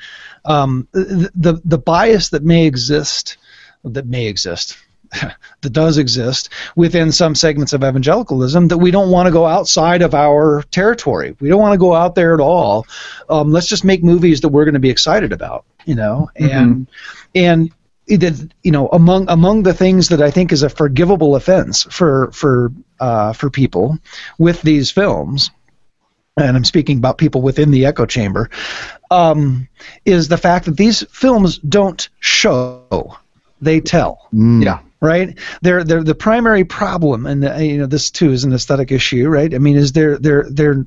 [0.45, 3.37] um, the, the the bias that may exist
[3.83, 4.77] that may exist
[5.61, 10.01] that does exist within some segments of evangelicalism that we don't want to go outside
[10.01, 11.35] of our territory.
[11.39, 12.85] We don't want to go out there at all.
[13.29, 16.87] Um, let's just make movies that we're going to be excited about, you know, and
[17.33, 17.71] and
[18.07, 21.83] it, did- you know among among the things that I think is a forgivable offense
[21.89, 23.97] for for uh, for people
[24.37, 25.51] with these films
[26.37, 28.49] and I'm speaking about people within the echo chamber,
[29.11, 29.67] um,
[30.05, 33.17] is the fact that these films don't show,
[33.61, 34.27] they tell.
[34.33, 34.63] Mm.
[34.63, 34.79] Yeah.
[35.05, 38.91] Right, they're they're the primary problem, and uh, you know this too is an aesthetic
[38.91, 39.53] issue, right?
[39.53, 40.83] I mean, is they're they're they're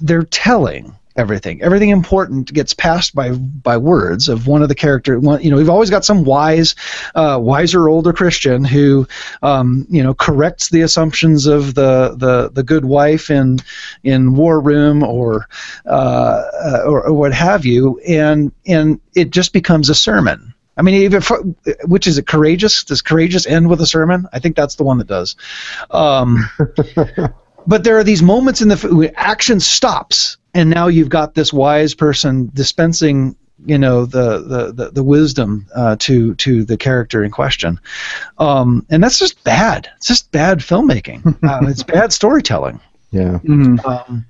[0.00, 1.62] they're telling everything.
[1.62, 5.20] Everything important gets passed by by words of one of the character.
[5.20, 6.74] One, you know, we've always got some wise,
[7.14, 9.06] uh, wiser older Christian who,
[9.42, 13.58] um, you know, corrects the assumptions of the the, the good wife in
[14.02, 15.46] in War Room or,
[15.86, 20.52] uh, uh, or or what have you, and and it just becomes a sermon.
[20.76, 21.38] I mean, even for,
[21.84, 22.26] which is it?
[22.26, 22.84] Courageous?
[22.84, 24.26] Does courageous end with a sermon?
[24.32, 25.36] I think that's the one that does.
[25.90, 26.48] Um,
[27.66, 31.52] but there are these moments in the where action stops, and now you've got this
[31.52, 37.24] wise person dispensing, you know, the the the, the wisdom uh, to to the character
[37.24, 37.80] in question,
[38.38, 39.88] um, and that's just bad.
[39.96, 41.26] It's just bad filmmaking.
[41.42, 42.80] uh, it's bad storytelling.
[43.12, 43.38] Yeah.
[43.44, 43.82] Mhm.
[43.84, 44.26] Um,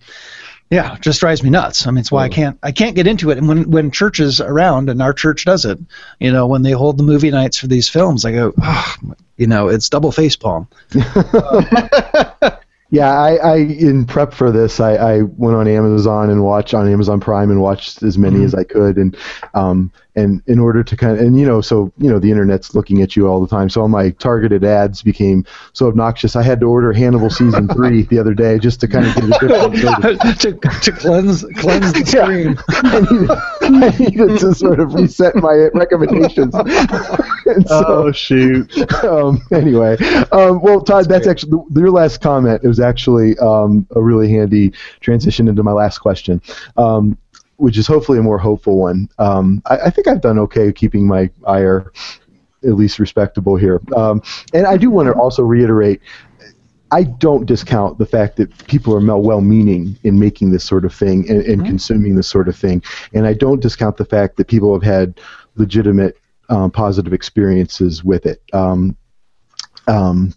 [0.71, 1.87] yeah, it just drives me nuts.
[1.87, 2.33] I mean, it's why I mm.
[2.33, 3.39] can't I can't get into it.
[3.39, 5.79] And when when church is around, and our church does it,
[6.19, 8.95] you know, when they hold the movie nights for these films, I go, oh,
[9.37, 10.69] you know, it's double face palm.
[12.91, 16.89] Yeah, I, I in prep for this, I, I went on Amazon and watched on
[16.89, 18.45] Amazon Prime and watched as many mm-hmm.
[18.45, 19.17] as I could, and
[19.55, 22.75] um, and in order to kind of, and you know, so you know, the internet's
[22.75, 25.45] looking at you all the time, so all my targeted ads became
[25.75, 26.35] so obnoxious.
[26.35, 29.25] I had to order Hannibal season three the other day just to kind of get
[29.25, 29.29] a
[29.71, 30.41] different.
[30.41, 30.53] to,
[30.83, 32.25] to cleanse cleanse the Yeah.
[32.25, 32.59] screen.
[32.69, 33.31] I needed,
[33.85, 36.55] I needed to sort of reset my recommendations.
[37.47, 38.77] and so, Oh shoot!
[39.05, 39.97] um, anyway,
[40.33, 42.63] um, well, Todd, that's actually your last comment.
[42.65, 46.41] It was actually um, a really handy transition into my last question,
[46.77, 47.17] um,
[47.57, 49.09] which is hopefully a more hopeful one.
[49.19, 51.93] Um, I, I think I've done okay keeping my ire
[52.65, 56.01] at least respectable here, um, and I do want to also reiterate.
[56.93, 61.29] I don't discount the fact that people are well-meaning in making this sort of thing
[61.29, 62.83] and, and consuming this sort of thing,
[63.13, 65.21] and I don't discount the fact that people have had
[65.57, 66.17] legitimate
[66.49, 68.41] um, positive experiences with it.
[68.53, 68.97] Um,
[69.89, 70.33] um,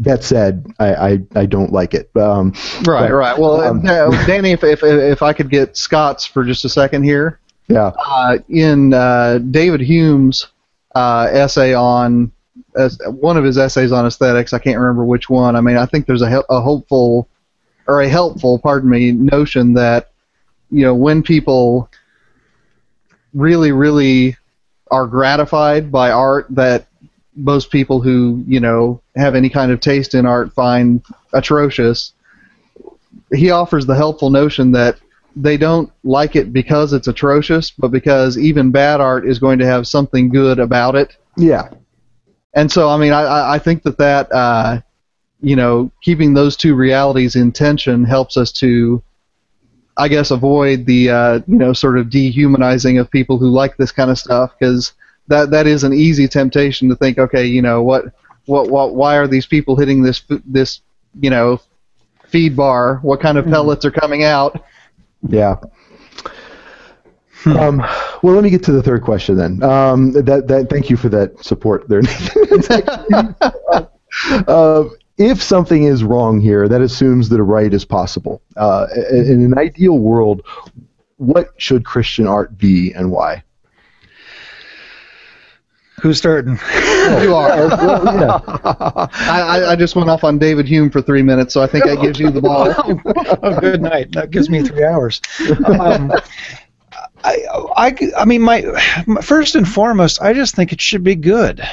[0.00, 2.10] that said, I, I, I don't like it.
[2.16, 2.52] Um,
[2.86, 3.38] Right, but, right.
[3.38, 7.02] Well, um, uh, Danny, if, if if I could get Scott's for just a second
[7.02, 10.48] here, yeah, uh, in uh, David Hume's
[10.94, 12.32] uh, essay on
[13.06, 15.56] one of his essays on aesthetics, I can't remember which one.
[15.56, 17.28] I mean, I think there's a, hel- a hopeful
[17.86, 20.10] or a helpful, pardon me, notion that
[20.70, 21.90] you know when people
[23.34, 24.36] really, really
[24.90, 26.86] are gratified by art that
[27.38, 32.12] most people who you know have any kind of taste in art find atrocious.
[33.32, 34.98] He offers the helpful notion that
[35.36, 39.66] they don't like it because it's atrocious, but because even bad art is going to
[39.66, 41.16] have something good about it.
[41.36, 41.68] yeah,
[42.54, 44.80] And so, I mean, I- I, think that that, uh,
[45.40, 49.00] you know, keeping those two realities in tension helps us to,
[49.96, 53.92] I guess, avoid the, uh, you know, sort of dehumanizing of people who like this
[53.92, 54.92] kind of stuff, because
[55.28, 58.06] that that is an easy temptation to think, okay, you know, what,
[58.46, 60.80] what, what, why are these people hitting this, this,
[61.20, 61.60] you know,
[62.26, 62.96] feed bar?
[63.02, 64.62] What kind of pellets are coming out?
[65.28, 65.56] yeah.
[67.46, 67.78] Um,
[68.22, 69.62] well, let me get to the third question then.
[69.62, 72.02] Um, that, that, thank you for that support there.
[74.48, 74.84] Uh,
[75.18, 78.40] if something is wrong here, that assumes that a right is possible.
[78.56, 80.42] Uh, in in an ideal world,
[81.16, 83.42] what should Christian art be and why?
[86.00, 86.58] Who's starting?
[87.08, 87.50] You are.
[88.64, 89.08] I,
[89.40, 92.02] I, I just went off on David Hume for three minutes, so I think that
[92.02, 92.74] gives you the ball.
[93.42, 94.12] oh, good night.
[94.12, 95.22] That gives me three hours.
[95.64, 96.12] Um,
[97.24, 97.46] I,
[97.76, 98.62] I, I mean, my,
[99.06, 101.66] my first and foremost, I just think it should be good.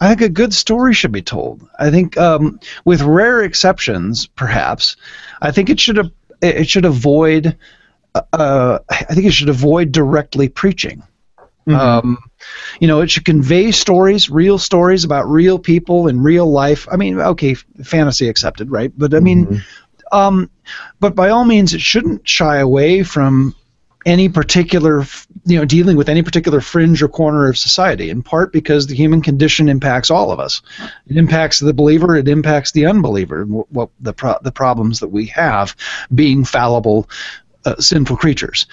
[0.00, 1.68] I think a good story should be told.
[1.80, 4.96] I think, um, with rare exceptions, perhaps,
[5.42, 7.56] I think it should it should avoid.
[8.14, 11.02] Uh, I think it should avoid directly preaching.
[11.74, 12.18] Um,
[12.80, 16.88] you know, it should convey stories, real stories about real people in real life.
[16.90, 18.92] I mean, okay, fantasy accepted, right?
[18.96, 19.62] But I mean,
[20.12, 20.50] Um,
[20.98, 23.54] but by all means, it shouldn't shy away from
[24.06, 25.04] any particular,
[25.44, 28.08] you know, dealing with any particular fringe or corner of society.
[28.08, 30.62] In part because the human condition impacts all of us.
[31.06, 32.16] It impacts the believer.
[32.16, 33.44] It impacts the unbeliever.
[33.44, 35.76] What, what the pro- the problems that we have
[36.14, 37.08] being fallible,
[37.64, 38.66] uh, sinful creatures,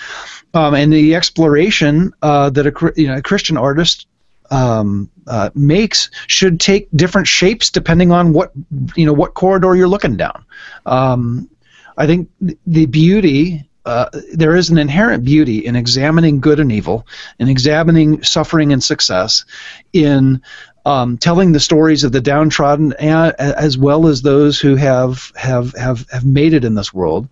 [0.53, 4.07] um, and the exploration uh, that a you know a Christian artist
[4.49, 8.51] um, uh, makes should take different shapes depending on what
[8.95, 10.45] you know what corridor you're looking down.
[10.85, 11.49] Um,
[11.97, 12.29] I think
[12.65, 13.63] the beauty.
[13.85, 17.07] Uh, there is an inherent beauty in examining good and evil,
[17.39, 19.45] in examining suffering and success,
[19.93, 20.41] in
[20.87, 26.09] um, telling the stories of the downtrodden, as well as those who have have have,
[26.09, 27.27] have made it in this world.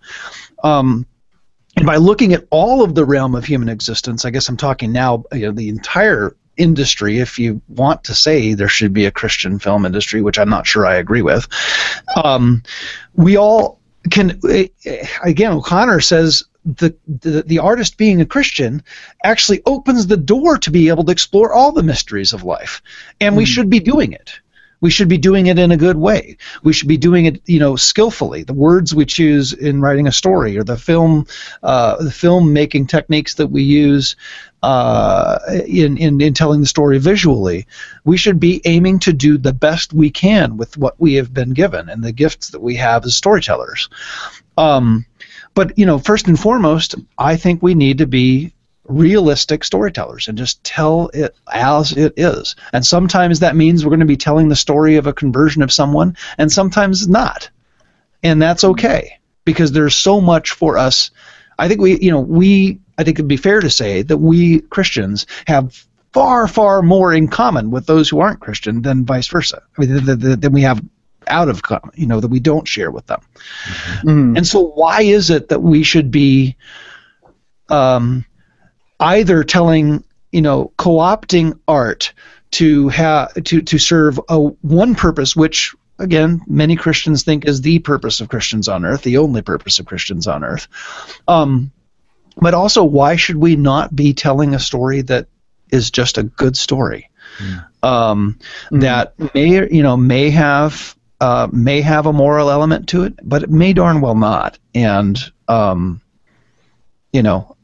[0.62, 1.06] Um,
[1.76, 4.92] and by looking at all of the realm of human existence, I guess I'm talking
[4.92, 9.10] now, you know, the entire industry, if you want to say there should be a
[9.10, 11.46] Christian film industry, which I'm not sure I agree with,
[12.24, 12.62] um,
[13.14, 13.78] we all
[14.10, 14.40] can.
[14.48, 14.68] eh,
[15.22, 18.82] Again, O'Connor says the, the the artist being a Christian
[19.22, 22.80] actually opens the door to be able to explore all the mysteries of life,
[23.20, 24.40] and we should be doing it.
[24.80, 26.36] We should be doing it in a good way.
[26.62, 28.42] We should be doing it, you know, skillfully.
[28.42, 31.26] The words we choose in writing a story, or the film,
[31.62, 34.16] uh, the film making techniques that we use
[34.62, 37.66] uh, in, in in telling the story visually.
[38.04, 41.50] We should be aiming to do the best we can with what we have been
[41.50, 43.88] given and the gifts that we have as storytellers.
[44.58, 45.06] Um,
[45.54, 48.52] but you know, first and foremost, I think we need to be
[48.88, 52.56] realistic storytellers and just tell it as it is.
[52.72, 55.72] And sometimes that means we're going to be telling the story of a conversion of
[55.72, 57.50] someone, and sometimes not.
[58.22, 61.10] And that's okay because there's so much for us.
[61.58, 64.60] I think we, you know, we, I think it'd be fair to say that we
[64.60, 69.62] Christians have far, far more in common with those who aren't Christian than vice versa.
[69.76, 70.82] I mean, th- th- th- than we have
[71.28, 73.20] out of common, you know, that we don't share with them.
[74.02, 74.36] Mhm.
[74.36, 76.56] And so, why is it that we should be
[77.68, 78.24] um,
[79.00, 82.12] either telling, you know, co-opting art
[82.52, 87.78] to have to to serve a one purpose, which again many Christians think is the
[87.80, 90.68] purpose of Christians on earth, the only purpose of Christians on earth.
[91.26, 91.72] Um,
[92.36, 95.26] but also, why should we not be telling a story that
[95.70, 97.10] is just a good story?
[97.82, 98.38] Um,
[98.70, 103.42] That may you know may have uh, may have a moral element to it, but
[103.42, 104.58] it may darn well not.
[104.74, 105.18] And
[105.48, 106.00] um,
[107.12, 107.55] you know,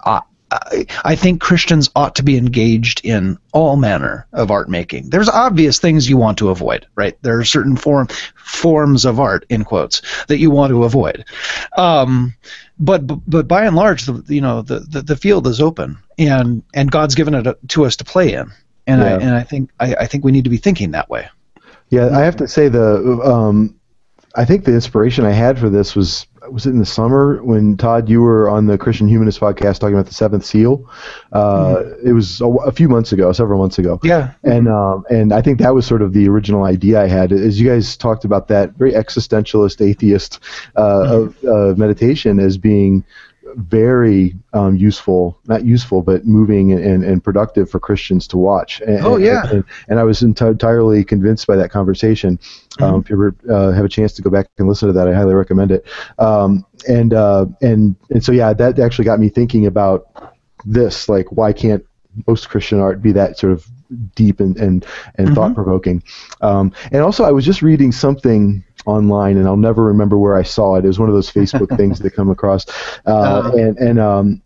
[0.52, 5.10] I, I, think Christians ought to be engaged in all manner of art making.
[5.10, 7.16] There's obvious things you want to avoid, right?
[7.22, 11.24] There are certain form forms of art, in quotes, that you want to avoid.
[11.76, 12.34] Um,
[12.78, 16.62] but but by and large, the you know the, the, the field is open, and
[16.74, 18.50] and God's given it to us to play in,
[18.86, 21.28] and I and I think I, I think we need to be thinking that way.
[21.90, 23.78] Yeah, I have to say the um,
[24.34, 27.76] I think the inspiration I had for this was was it in the summer when
[27.76, 30.88] Todd you were on the Christian Humanist podcast talking about the seventh seal.
[31.32, 33.98] Uh, It was a, a few months ago, several months ago.
[34.02, 34.32] Yeah.
[34.42, 37.32] And um, and I think that was sort of the original idea I had.
[37.32, 40.40] As you guys talked about that very existentialist atheist
[40.76, 43.04] uh, of uh, meditation as being
[43.56, 48.80] very um, useful, not useful, but moving and, and productive for Christians to watch.
[48.80, 49.46] And, Oh, yeah.
[49.50, 52.38] And, and I was enti- entirely convinced by that conversation.
[52.80, 55.08] Um, if you ever uh, have a chance to go back and listen to that,
[55.08, 55.86] I highly recommend it.
[56.18, 60.06] Um, and uh, and and so yeah, that actually got me thinking about
[60.64, 61.08] this.
[61.08, 61.84] Like, why can't
[62.26, 63.66] most Christian art be that sort of
[64.14, 64.86] deep and and,
[65.16, 66.02] and thought provoking?
[66.40, 70.42] Um, and also, I was just reading something online, and I'll never remember where I
[70.42, 70.84] saw it.
[70.84, 72.66] It was one of those Facebook things that come across,
[73.06, 74.42] uh, and and um,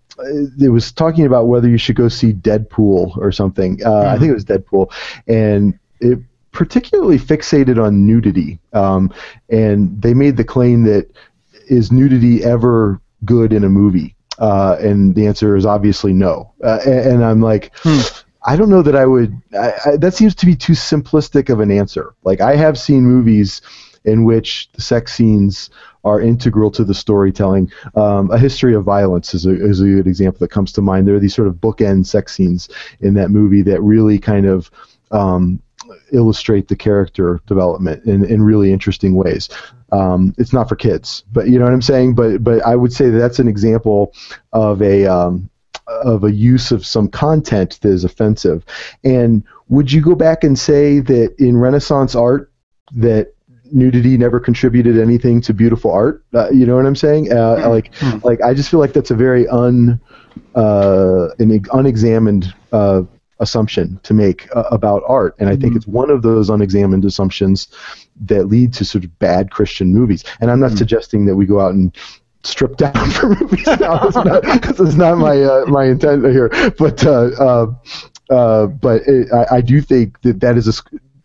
[0.60, 3.80] it was talking about whether you should go see Deadpool or something.
[3.84, 4.92] Uh, I think it was Deadpool,
[5.26, 6.18] and it
[6.52, 8.58] particularly fixated on nudity.
[8.72, 9.12] Um,
[9.50, 11.10] and they made the claim that
[11.68, 14.14] is nudity ever good in a movie?
[14.38, 16.52] Uh, and the answer is obviously no.
[16.62, 17.72] Uh, and, and I'm like,
[18.42, 19.40] I don't know that I would.
[19.58, 22.14] I, I, that seems to be too simplistic of an answer.
[22.22, 23.60] Like I have seen movies
[24.06, 25.70] in which the sex scenes
[26.04, 27.70] are integral to the storytelling.
[27.96, 31.06] Um, a History of Violence is a, is a good example that comes to mind.
[31.06, 32.68] There are these sort of bookend sex scenes
[33.00, 34.70] in that movie that really kind of
[35.10, 35.60] um,
[36.12, 39.48] illustrate the character development in, in really interesting ways.
[39.92, 42.14] Um, it's not for kids, but you know what I'm saying.
[42.14, 44.12] But but I would say that that's an example
[44.52, 45.48] of a um,
[45.86, 48.64] of a use of some content that is offensive.
[49.04, 52.52] And would you go back and say that in Renaissance art
[52.92, 53.34] that
[53.72, 56.24] nudity never contributed anything to beautiful art?
[56.34, 57.32] Uh, you know what I'm saying?
[57.32, 57.92] Uh, like
[58.24, 60.00] like I just feel like that's a very un
[60.54, 63.02] uh, an unexamined uh,
[63.40, 67.68] assumption to make uh, about art, and I think it's one of those unexamined assumptions
[68.22, 70.24] that lead to sort of bad Christian movies.
[70.40, 71.94] And I'm not suggesting that we go out and
[72.46, 73.98] strip down for movies now.
[73.98, 76.48] That's not, that's not my uh, my intent here.
[76.78, 77.66] But uh, uh,
[78.30, 80.72] uh, but it, I, I do think that that is a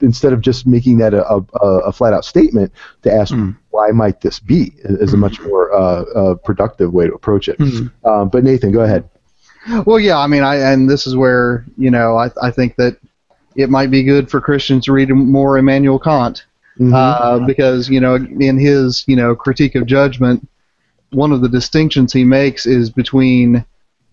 [0.01, 2.71] instead of just making that a, a, a flat out statement
[3.03, 3.33] to ask
[3.69, 7.59] why might this be is a much more uh, uh, productive way to approach it.
[8.03, 9.09] Um, but Nathan, go ahead.
[9.85, 12.97] Well, yeah, I mean, I and this is where you know I I think that
[13.55, 16.45] it might be good for Christians to read more Immanuel Kant
[16.93, 20.47] uh, because you know in his you know critique of judgment,
[21.11, 23.65] one of the distinctions he makes is between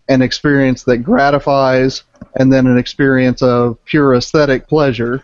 [0.08, 2.02] an experience that gratifies
[2.36, 5.22] and then an experience of pure aesthetic pleasure,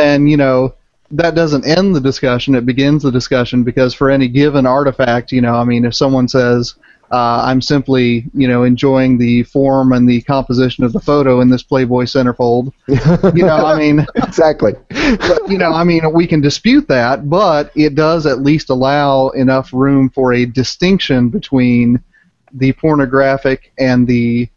[0.00, 0.74] and you know
[1.10, 5.40] that doesn't end the discussion; it begins the discussion because for any given artifact, you
[5.40, 6.74] know, I mean, if someone says
[7.12, 11.50] uh, I'm simply, you know, enjoying the form and the composition of the photo in
[11.50, 12.72] this Playboy centerfold.
[13.36, 14.72] you know, I mean, exactly.
[14.88, 19.28] but, you know, I mean, we can dispute that, but it does at least allow
[19.30, 22.02] enough room for a distinction between
[22.54, 24.48] the pornographic and the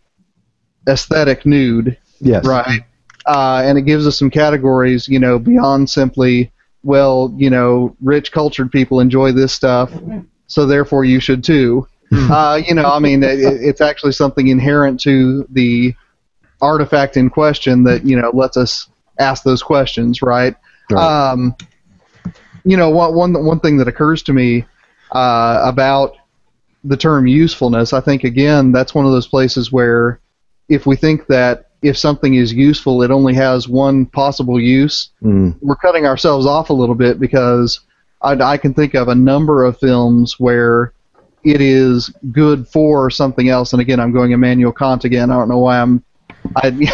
[0.88, 2.46] aesthetic nude, Yes.
[2.46, 2.84] right?
[3.26, 6.52] Uh, and it gives us some categories, you know, beyond simply,
[6.84, 9.92] well, you know, rich cultured people enjoy this stuff,
[10.48, 11.88] so therefore you should too.
[12.12, 15.94] Uh, you know, I mean, it, it's actually something inherent to the
[16.62, 18.88] artifact in question that you know lets us
[19.20, 20.56] ask those questions, right?
[20.92, 21.32] Right.
[21.32, 21.56] Um,
[22.64, 24.66] you know, one one one thing that occurs to me
[25.12, 26.16] uh, about
[26.84, 30.20] the term usefulness, I think again that's one of those places where
[30.70, 35.56] if we think that if something is useful, it only has one possible use, Mm.
[35.62, 37.82] we're cutting ourselves off a little bit because
[38.22, 40.94] I, I can think of a number of films where
[41.44, 43.74] it is good for something else.
[43.74, 45.30] And again, I'm going Immanuel Kant again.
[45.30, 46.04] I don't know why I'm.
[46.56, 46.88] I, you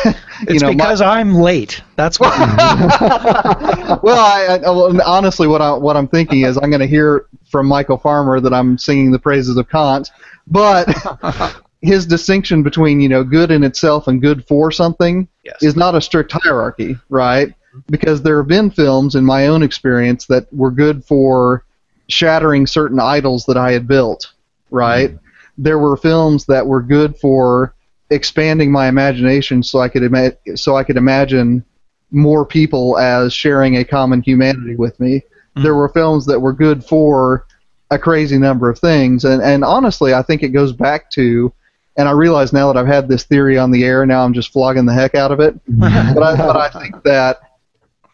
[0.47, 1.81] It's know, my- because I'm late.
[1.95, 2.29] That's why.
[4.03, 7.65] well, I, I, honestly, what I what I'm thinking is I'm going to hear from
[7.67, 10.09] Michael Farmer that I'm singing the praises of Kant,
[10.47, 10.87] but
[11.81, 15.57] his distinction between you know good in itself and good for something Yes.
[15.63, 17.53] is not a strict hierarchy, right?
[17.89, 21.65] Because there have been films in my own experience that were good for
[22.09, 24.33] shattering certain idols that I had built,
[24.69, 25.09] right?
[25.09, 25.25] Mm-hmm.
[25.57, 27.73] There were films that were good for
[28.11, 31.63] expanding my imagination so I could ima- so I could imagine
[32.11, 35.15] more people as sharing a common humanity with me.
[35.21, 35.63] Mm-hmm.
[35.63, 37.45] There were films that were good for
[37.89, 41.51] a crazy number of things, and and honestly, I think it goes back to,
[41.97, 44.53] and I realize now that I've had this theory on the air, now I'm just
[44.53, 45.59] flogging the heck out of it.
[45.67, 47.39] but I, but I think that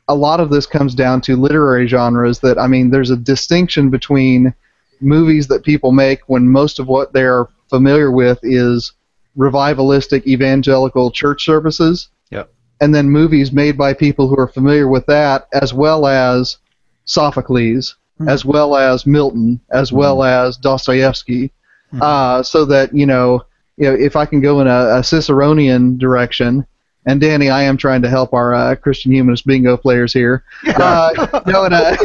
[0.08, 2.40] a lot of this comes down to literary genres.
[2.40, 4.54] That I mean, there's a distinction between
[5.02, 8.94] movies that people make when most of what they're familiar with is
[9.38, 12.52] revivalistic evangelical church services Yep.
[12.82, 16.58] and then movies made by people who are familiar with that, as well as
[17.06, 18.28] Sophocles, hmm.
[18.28, 20.24] as well as Milton, as well hmm.
[20.24, 21.52] as Dostoevsky,
[21.92, 22.02] hmm.
[22.02, 23.44] uh, so that you know,
[23.78, 26.66] you know, if I can go in a, a Ciceronian direction.
[27.06, 30.44] And Danny, I am trying to help our uh, Christian humanist bingo players here.
[30.66, 31.96] Uh, no, in a,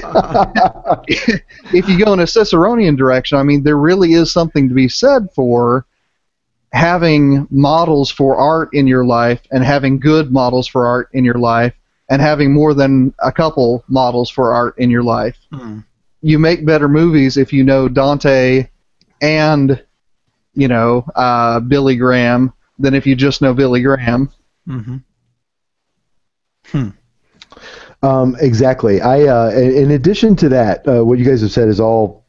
[1.74, 4.88] if you go in a Ciceronian direction, I mean, there really is something to be
[4.88, 5.86] said for
[6.72, 11.38] having models for art in your life and having good models for art in your
[11.38, 11.74] life
[12.08, 15.36] and having more than a couple models for art in your life.
[16.22, 18.68] You make better movies if you know Dante
[19.20, 19.82] and
[20.54, 24.30] you know uh, Billy Graham than if you just know Billy Graham.
[24.66, 24.96] hmm
[28.02, 29.00] Um, exactly.
[29.00, 32.21] I, uh, in in addition to that, uh, what you guys have said is all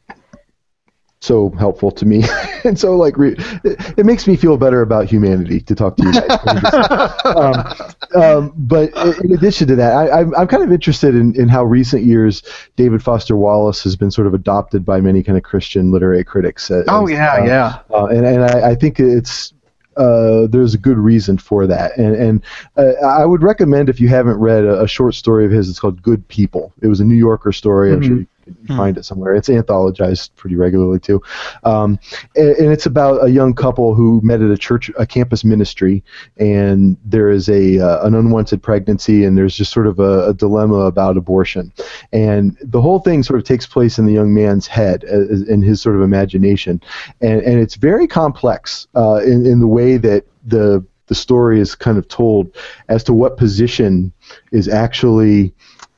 [1.24, 2.22] so helpful to me,
[2.64, 3.34] and so like re-
[3.64, 7.24] it, it makes me feel better about humanity to talk to you guys.
[7.24, 8.90] um, um, but
[9.24, 12.42] in addition to that, I, I'm, I'm kind of interested in, in how recent years
[12.76, 16.70] David Foster Wallace has been sort of adopted by many kind of Christian literary critics.
[16.70, 17.78] as- Oh yeah, uh, yeah.
[17.90, 19.52] uh, and and I, I think it's
[19.96, 21.96] uh, there's a good reason for that.
[21.96, 22.44] And and
[22.76, 25.78] uh, I would recommend if you haven't read a, a short story of his, it's
[25.78, 26.72] called Good People.
[26.82, 27.92] It was a New Yorker story.
[27.92, 29.34] I'm sure you can find it somewhere.
[29.34, 31.22] It's anthologized pretty regularly too,
[31.64, 31.98] um,
[32.36, 36.04] and, and it's about a young couple who met at a church, a campus ministry,
[36.36, 40.34] and there is a uh, an unwanted pregnancy, and there's just sort of a, a
[40.34, 41.72] dilemma about abortion,
[42.12, 45.62] and the whole thing sort of takes place in the young man's head, uh, in
[45.62, 46.80] his sort of imagination,
[47.20, 51.74] and and it's very complex uh, in in the way that the the story is
[51.74, 52.54] kind of told
[52.88, 54.12] as to what position
[54.52, 55.54] is actually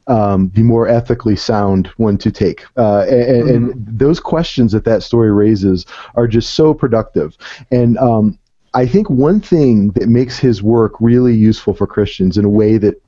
[0.07, 2.65] um, the more ethically sound one to take.
[2.77, 7.37] Uh, and, and those questions that that story raises are just so productive.
[7.70, 8.39] And um,
[8.74, 12.78] I think one thing that makes his work really useful for Christians in a way
[12.78, 13.03] that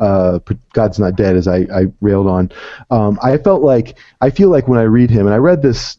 [0.00, 0.38] uh,
[0.72, 2.50] God's Not Dead, as I, I railed on,
[2.90, 5.98] um, I felt like I feel like when I read him, and I read this.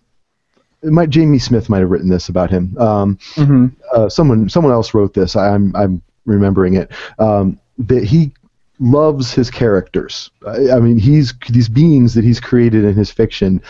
[0.84, 2.78] Might, Jamie Smith might have written this about him.
[2.78, 3.68] Um, Mm-hmm.
[3.96, 5.36] uh, someone someone else wrote this.
[5.36, 6.92] I, I'm I'm remembering it.
[7.18, 8.34] Um, that he
[8.80, 10.30] loves his characters.
[10.48, 13.62] I, I mean, he's these beings that he's created in his fiction.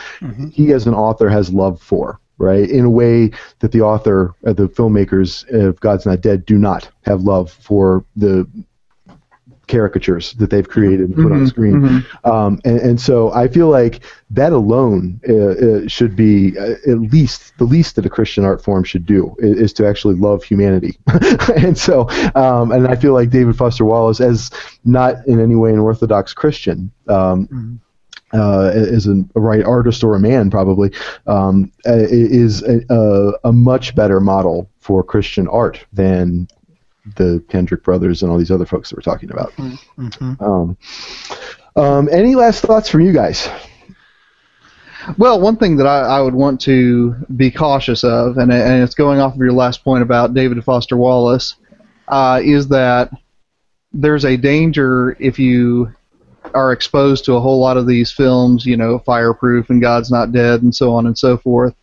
[0.51, 4.53] He, as an author, has love for right in a way that the author, uh,
[4.53, 8.47] the filmmakers of God's Not Dead, do not have love for the
[9.67, 12.05] caricatures that they've created and put on Mhm, screen.
[12.23, 14.01] Um, and, and so I feel like
[14.31, 18.63] that alone uh, uh, should be uh, at least the least that a Christian art
[18.63, 20.97] form should do is, is to actually love humanity.
[21.55, 24.51] and so, um, and I feel like David Foster Wallace, as
[24.83, 27.79] not in any way an Orthodox Christian, um,
[28.33, 30.91] uh, as a, a right artist or a man probably,
[31.27, 36.47] um, is a, a, a much better model for Christian art than
[37.15, 39.53] the Kendrick brothers and all these other folks that we're talking about.
[40.39, 40.77] Um,
[41.75, 43.49] um, any last thoughts from you guys?
[45.17, 48.95] Well, one thing that I, I would want to be cautious of, and, and it's
[48.95, 51.55] going off of your last point about David Foster Wallace,
[52.07, 53.11] uh, is that
[53.93, 55.93] there's a danger if you
[56.53, 60.31] are exposed to a whole lot of these films, you know, Fireproof and God's Not
[60.31, 61.75] Dead and so on and so forth.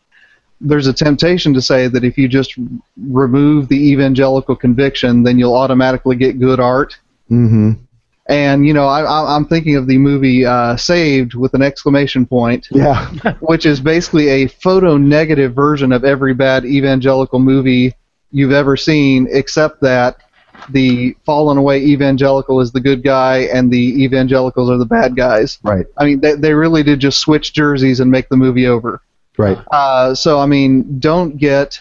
[0.65, 2.55] There's a temptation to say that if you just
[2.97, 6.99] remove the evangelical conviction, then you'll automatically get good art.
[7.31, 7.73] Mm-hmm.
[8.27, 12.25] And you know, I, I- I'm thinking of the movie uh, Saved with an exclamation
[12.25, 13.11] point Yeah.
[13.41, 17.95] which is basically a photo negative version of every bad evangelical movie
[18.31, 20.19] you've ever seen, except that
[20.71, 25.59] the fallen away evangelical is the good guy and the evangelicals are the bad guys.
[25.65, 25.87] Right.
[25.99, 29.03] I mean, they, they really did just switch jerseys and make the movie over.
[29.39, 29.59] Right.
[29.71, 31.81] Uh, so, I mean, don't get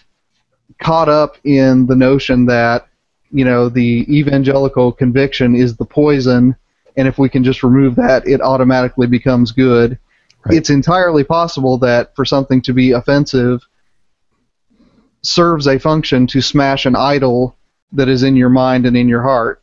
[0.81, 2.87] caught up in the notion that,
[3.31, 6.55] you know, the evangelical conviction is the poison,
[6.97, 9.97] and if we can just remove that, it automatically becomes good.
[10.45, 10.57] Right.
[10.57, 13.61] It's entirely possible that for something to be offensive
[15.21, 17.55] serves a function to smash an idol
[17.91, 19.61] that is in your mind and in your heart.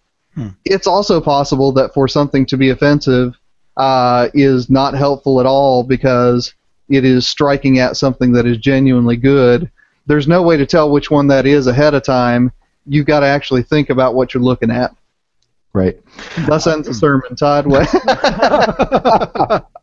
[0.64, 3.34] It's also possible that for something to be offensive
[3.76, 6.54] uh, is not helpful at all because
[6.88, 9.70] it is striking at something that is genuinely good.
[10.06, 12.52] There's no way to tell which one that is ahead of time.
[12.86, 14.94] You've got to actually think about what you're looking at.
[15.74, 16.00] Right.
[16.46, 17.66] Thus ends the sermon, Todd.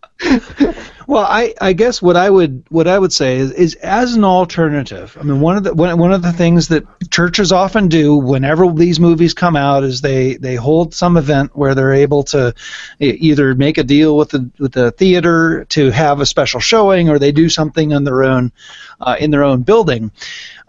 [1.08, 4.24] Well, I, I guess what I would what I would say is, is as an
[4.24, 5.16] alternative.
[5.20, 8.72] I mean, one of the one, one of the things that churches often do whenever
[8.72, 12.56] these movies come out is they, they hold some event where they're able to
[13.00, 17.20] either make a deal with the with the theater to have a special showing, or
[17.20, 18.52] they do something on their own
[19.00, 20.12] uh, in their own building.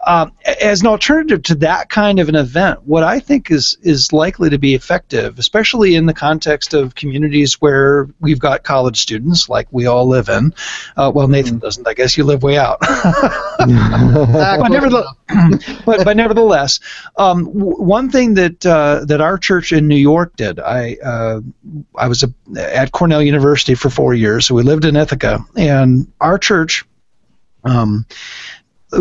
[0.05, 4.13] Um, as an alternative to that kind of an event, what I think is is
[4.13, 9.49] likely to be effective, especially in the context of communities where we've got college students,
[9.49, 10.53] like we all live in.
[10.95, 11.87] Uh, well, Nathan doesn't.
[11.87, 12.79] I guess you live way out.
[12.79, 15.13] but, nevertheless,
[15.83, 16.79] but, but nevertheless,
[17.17, 21.41] um, w- one thing that uh, that our church in New York did, I uh,
[21.95, 26.11] I was a, at Cornell University for four years, so we lived in Ithaca, and
[26.21, 26.85] our church
[27.63, 28.05] um,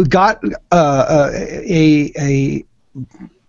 [0.09, 0.43] got
[0.73, 2.65] uh, uh, a a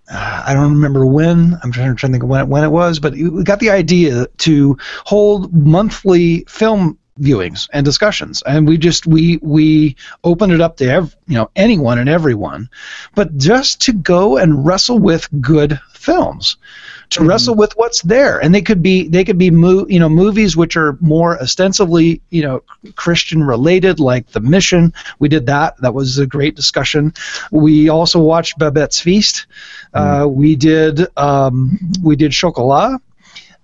[0.09, 1.57] I don't remember when.
[1.64, 4.27] I'm trying, trying to think when it, when it was, but we got the idea
[4.27, 10.77] to hold monthly film viewings and discussions, and we just we we opened it up
[10.77, 12.69] to ev- you know anyone and everyone,
[13.15, 16.57] but just to go and wrestle with good films,
[17.10, 20.10] to wrestle with what's there, and they could be they could be mo- you know
[20.10, 22.64] movies which are more ostensibly you know
[22.96, 24.94] Christian related, like The Mission.
[25.20, 25.78] We did that.
[25.82, 27.14] That was a great discussion.
[27.52, 29.48] We also watched Babette's Feast.
[29.94, 33.02] Uh, we did um, we did Chocolat.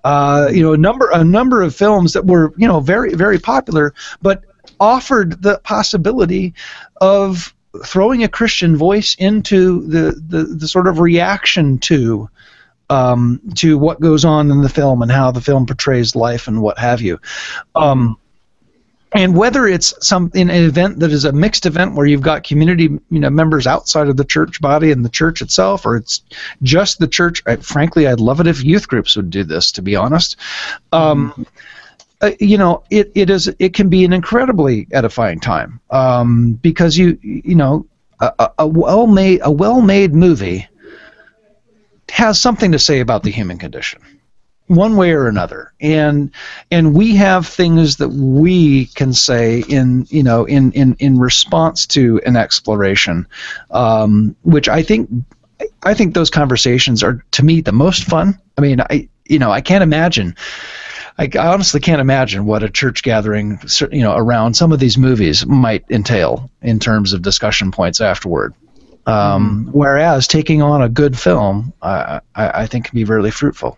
[0.04, 3.40] Uh, you know, a number a number of films that were you know very very
[3.40, 4.44] popular, but
[4.80, 6.54] offered the possibility
[7.02, 7.54] of
[7.86, 12.30] throwing a Christian voice into the the, the sort of reaction to
[12.94, 16.62] um, to what goes on in the film and how the film portrays life and
[16.62, 17.20] what have you.
[17.74, 18.18] Um,
[19.16, 22.84] and whether it's some an event that is a mixed event where you've got community
[23.10, 26.22] you know members outside of the church body and the church itself, or it's
[26.64, 27.44] just the church.
[27.46, 29.72] I, frankly, I'd love it if youth groups would do this.
[29.74, 30.36] To be honest,
[30.92, 31.46] um,
[32.22, 36.98] uh, you know, it, it is it can be an incredibly edifying time um, because
[36.98, 37.86] you you know
[38.20, 40.68] a- a well made a well made movie
[42.14, 44.02] has something to say about the human condition
[44.68, 46.32] one way or another and
[46.72, 51.86] and we have things that we can say in you know in in in response
[51.86, 53.28] to an exploration
[53.72, 55.10] um, which i think
[55.84, 58.40] I think those conversations are to me the most fun.
[58.58, 60.36] I mean, I you know I can't imagine.
[61.18, 63.60] I, I honestly can't imagine what a church gathering,
[63.92, 68.56] you know, around some of these movies might entail in terms of discussion points afterward.
[69.06, 73.78] Um, Whereas taking on a good film, I, I, I think can be really fruitful.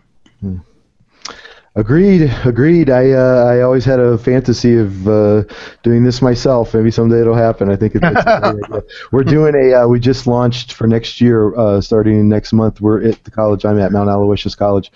[1.76, 2.88] Agreed, agreed.
[2.88, 5.44] I uh, I always had a fantasy of uh,
[5.82, 6.72] doing this myself.
[6.72, 7.68] Maybe someday it'll happen.
[7.68, 8.82] I think it's, it's a idea.
[9.12, 9.82] We're doing a.
[9.82, 12.80] Uh, we just launched for next year, uh, starting next month.
[12.80, 14.90] We're at the college I'm at, Mount Aloysius College.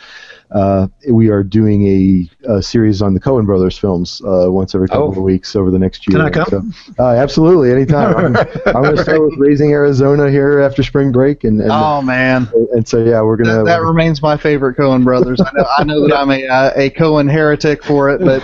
[0.53, 4.89] Uh, we are doing a, a series on the Coen Brothers films uh, once every
[4.89, 5.11] couple Oh.
[5.13, 6.19] of weeks over the next year.
[6.19, 6.73] Can I come?
[6.73, 8.17] So, uh, absolutely, anytime.
[8.17, 8.37] I'm,
[8.67, 12.49] I'm going to start with Raising Arizona here after spring break, and and, Oh man,
[12.75, 13.59] and so yeah, we're gonna.
[13.59, 15.41] that, that remains my favorite Coen brothers.
[15.41, 18.41] I know, I know that I'm a uh, a Coen heretic for it, but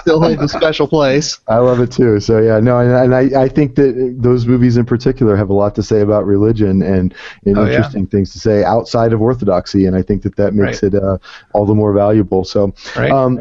[0.00, 1.38] still holds a special place.
[1.48, 2.20] I love it too.
[2.20, 5.54] So yeah, no, and, and I, I think that those movies in particular have a
[5.54, 7.14] lot to say about religion and,
[7.44, 7.76] and Oh, yeah.
[7.76, 11.18] interesting things to say outside of orthodoxy, and I think that that makes it uh,
[11.52, 12.44] all the more valuable.
[12.44, 13.10] So, Right.
[13.10, 13.40] um,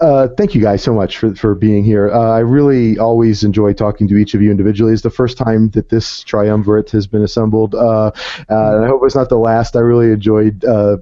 [0.00, 2.10] uh, thank you guys so much for, for being here.
[2.10, 4.92] Uh, I really always enjoy talking to each of you individually.
[4.92, 8.12] It's the first time that this triumvirate has been assembled, uh, uh,
[8.48, 9.76] and I hope it's not the last.
[9.76, 10.96] I really enjoyed uh,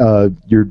[0.00, 0.68] uh, your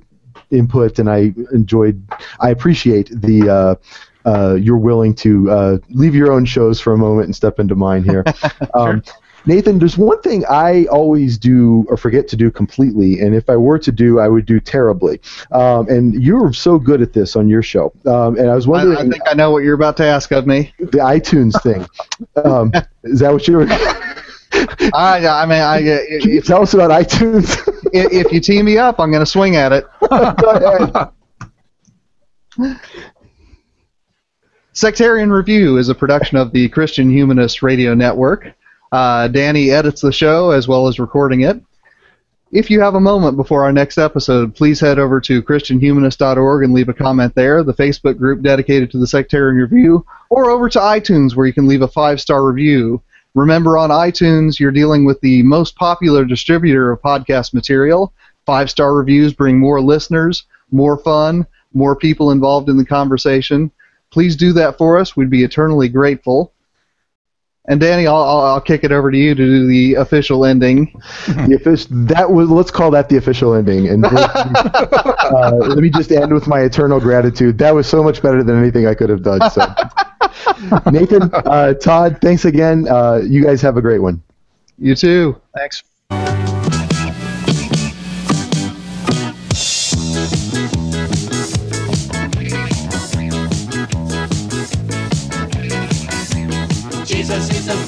[0.51, 2.03] input, and I enjoyed.
[2.39, 3.49] I appreciate the.
[3.49, 3.75] Uh,
[4.23, 7.73] uh, you're willing to uh, leave your own shows for a moment and step into
[7.73, 8.23] mine here.
[8.75, 9.01] um,
[9.45, 13.55] Nathan, there's one thing I always do or forget to do completely, and if I
[13.55, 15.19] were to do, I would do terribly.
[15.51, 17.91] Um, and you're so good at this on your show.
[18.05, 20.47] Um, and I was wondering I think I know what you're about to ask of
[20.47, 20.73] me.
[20.79, 21.85] the iTunes thing.
[22.43, 22.71] Um,
[23.03, 23.67] is that what you were?
[24.93, 27.57] I, I mean, I, uh, Can you tell us about iTunes?
[27.93, 29.85] if you team me up, I'm going to swing at it.
[30.09, 31.09] Go
[32.57, 32.79] ahead.
[34.73, 38.53] Sectarian Review is a production of the Christian Humanist Radio Network.
[38.91, 41.61] Uh, Danny edits the show as well as recording it.
[42.51, 46.73] If you have a moment before our next episode, please head over to ChristianHumanist.org and
[46.73, 50.79] leave a comment there, the Facebook group dedicated to the Sectarian Review, or over to
[50.79, 53.01] iTunes where you can leave a five star review.
[53.35, 58.11] Remember, on iTunes, you're dealing with the most popular distributor of podcast material.
[58.45, 63.71] Five star reviews bring more listeners, more fun, more people involved in the conversation.
[64.09, 65.15] Please do that for us.
[65.15, 66.51] We'd be eternally grateful.
[67.67, 70.99] And Danny, I'll, I'll, I'll kick it over to you to do the official ending.
[71.27, 76.11] the official, that was let's call that the official ending and uh, let me just
[76.11, 79.23] end with my eternal gratitude that was so much better than anything i could have
[79.23, 79.61] done so
[80.91, 84.21] nathan uh, todd thanks again uh, you guys have a great one
[84.77, 85.39] You too.
[85.55, 85.83] Thanks.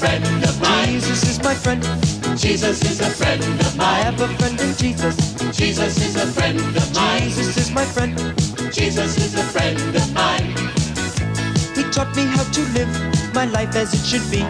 [0.04, 1.00] Friend of mine.
[1.00, 1.82] Jesus is my friend.
[2.36, 3.88] Jesus is a friend of mine.
[3.88, 5.16] I have a friend in Jesus.
[5.56, 7.22] Jesus is a friend of mine.
[7.22, 8.14] Jesus is my friend.
[8.70, 10.50] Jesus is a friend of mine.
[11.76, 12.92] He taught me how to live
[13.32, 14.42] my life as it should be.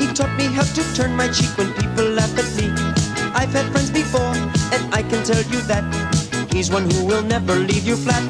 [0.00, 2.72] He taught me how to turn my cheek when people laugh at me.
[3.40, 4.32] I've had friends before,
[4.74, 5.84] and I can tell you that
[6.52, 8.24] he's one who will never leave you flat.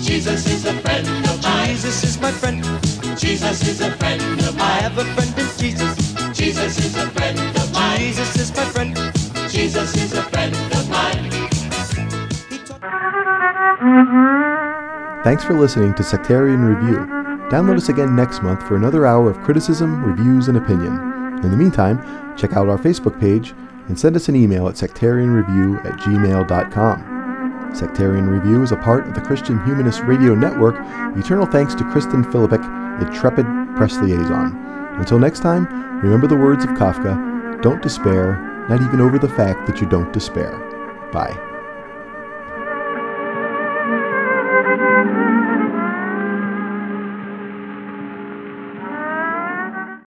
[0.00, 1.68] Jesus is a friend of mine.
[1.68, 3.01] Jesus is my friend.
[3.16, 4.60] Jesus is a friend of mine.
[4.60, 6.14] I have a friend in Jesus.
[6.32, 7.98] Jesus is a friend of mine.
[7.98, 8.94] Jesus is my friend.
[9.50, 11.30] Jesus is a friend of mine.
[15.24, 17.22] Thanks for listening to sectarian review
[17.52, 20.94] download us again next month for another hour of criticism reviews and opinion
[21.44, 21.98] in the meantime
[22.34, 23.52] check out our facebook page
[23.88, 27.21] and send us an email at sectarianreview at gmail.com
[27.74, 30.76] Sectarian Review is a part of the Christian Humanist Radio Network.
[31.16, 32.60] Eternal thanks to Kristen Philippik,
[33.00, 33.46] intrepid
[33.76, 34.56] press liaison.
[34.98, 35.66] Until next time,
[36.00, 40.12] remember the words of Kafka don't despair, not even over the fact that you don't
[40.12, 40.58] despair.
[41.12, 41.51] Bye.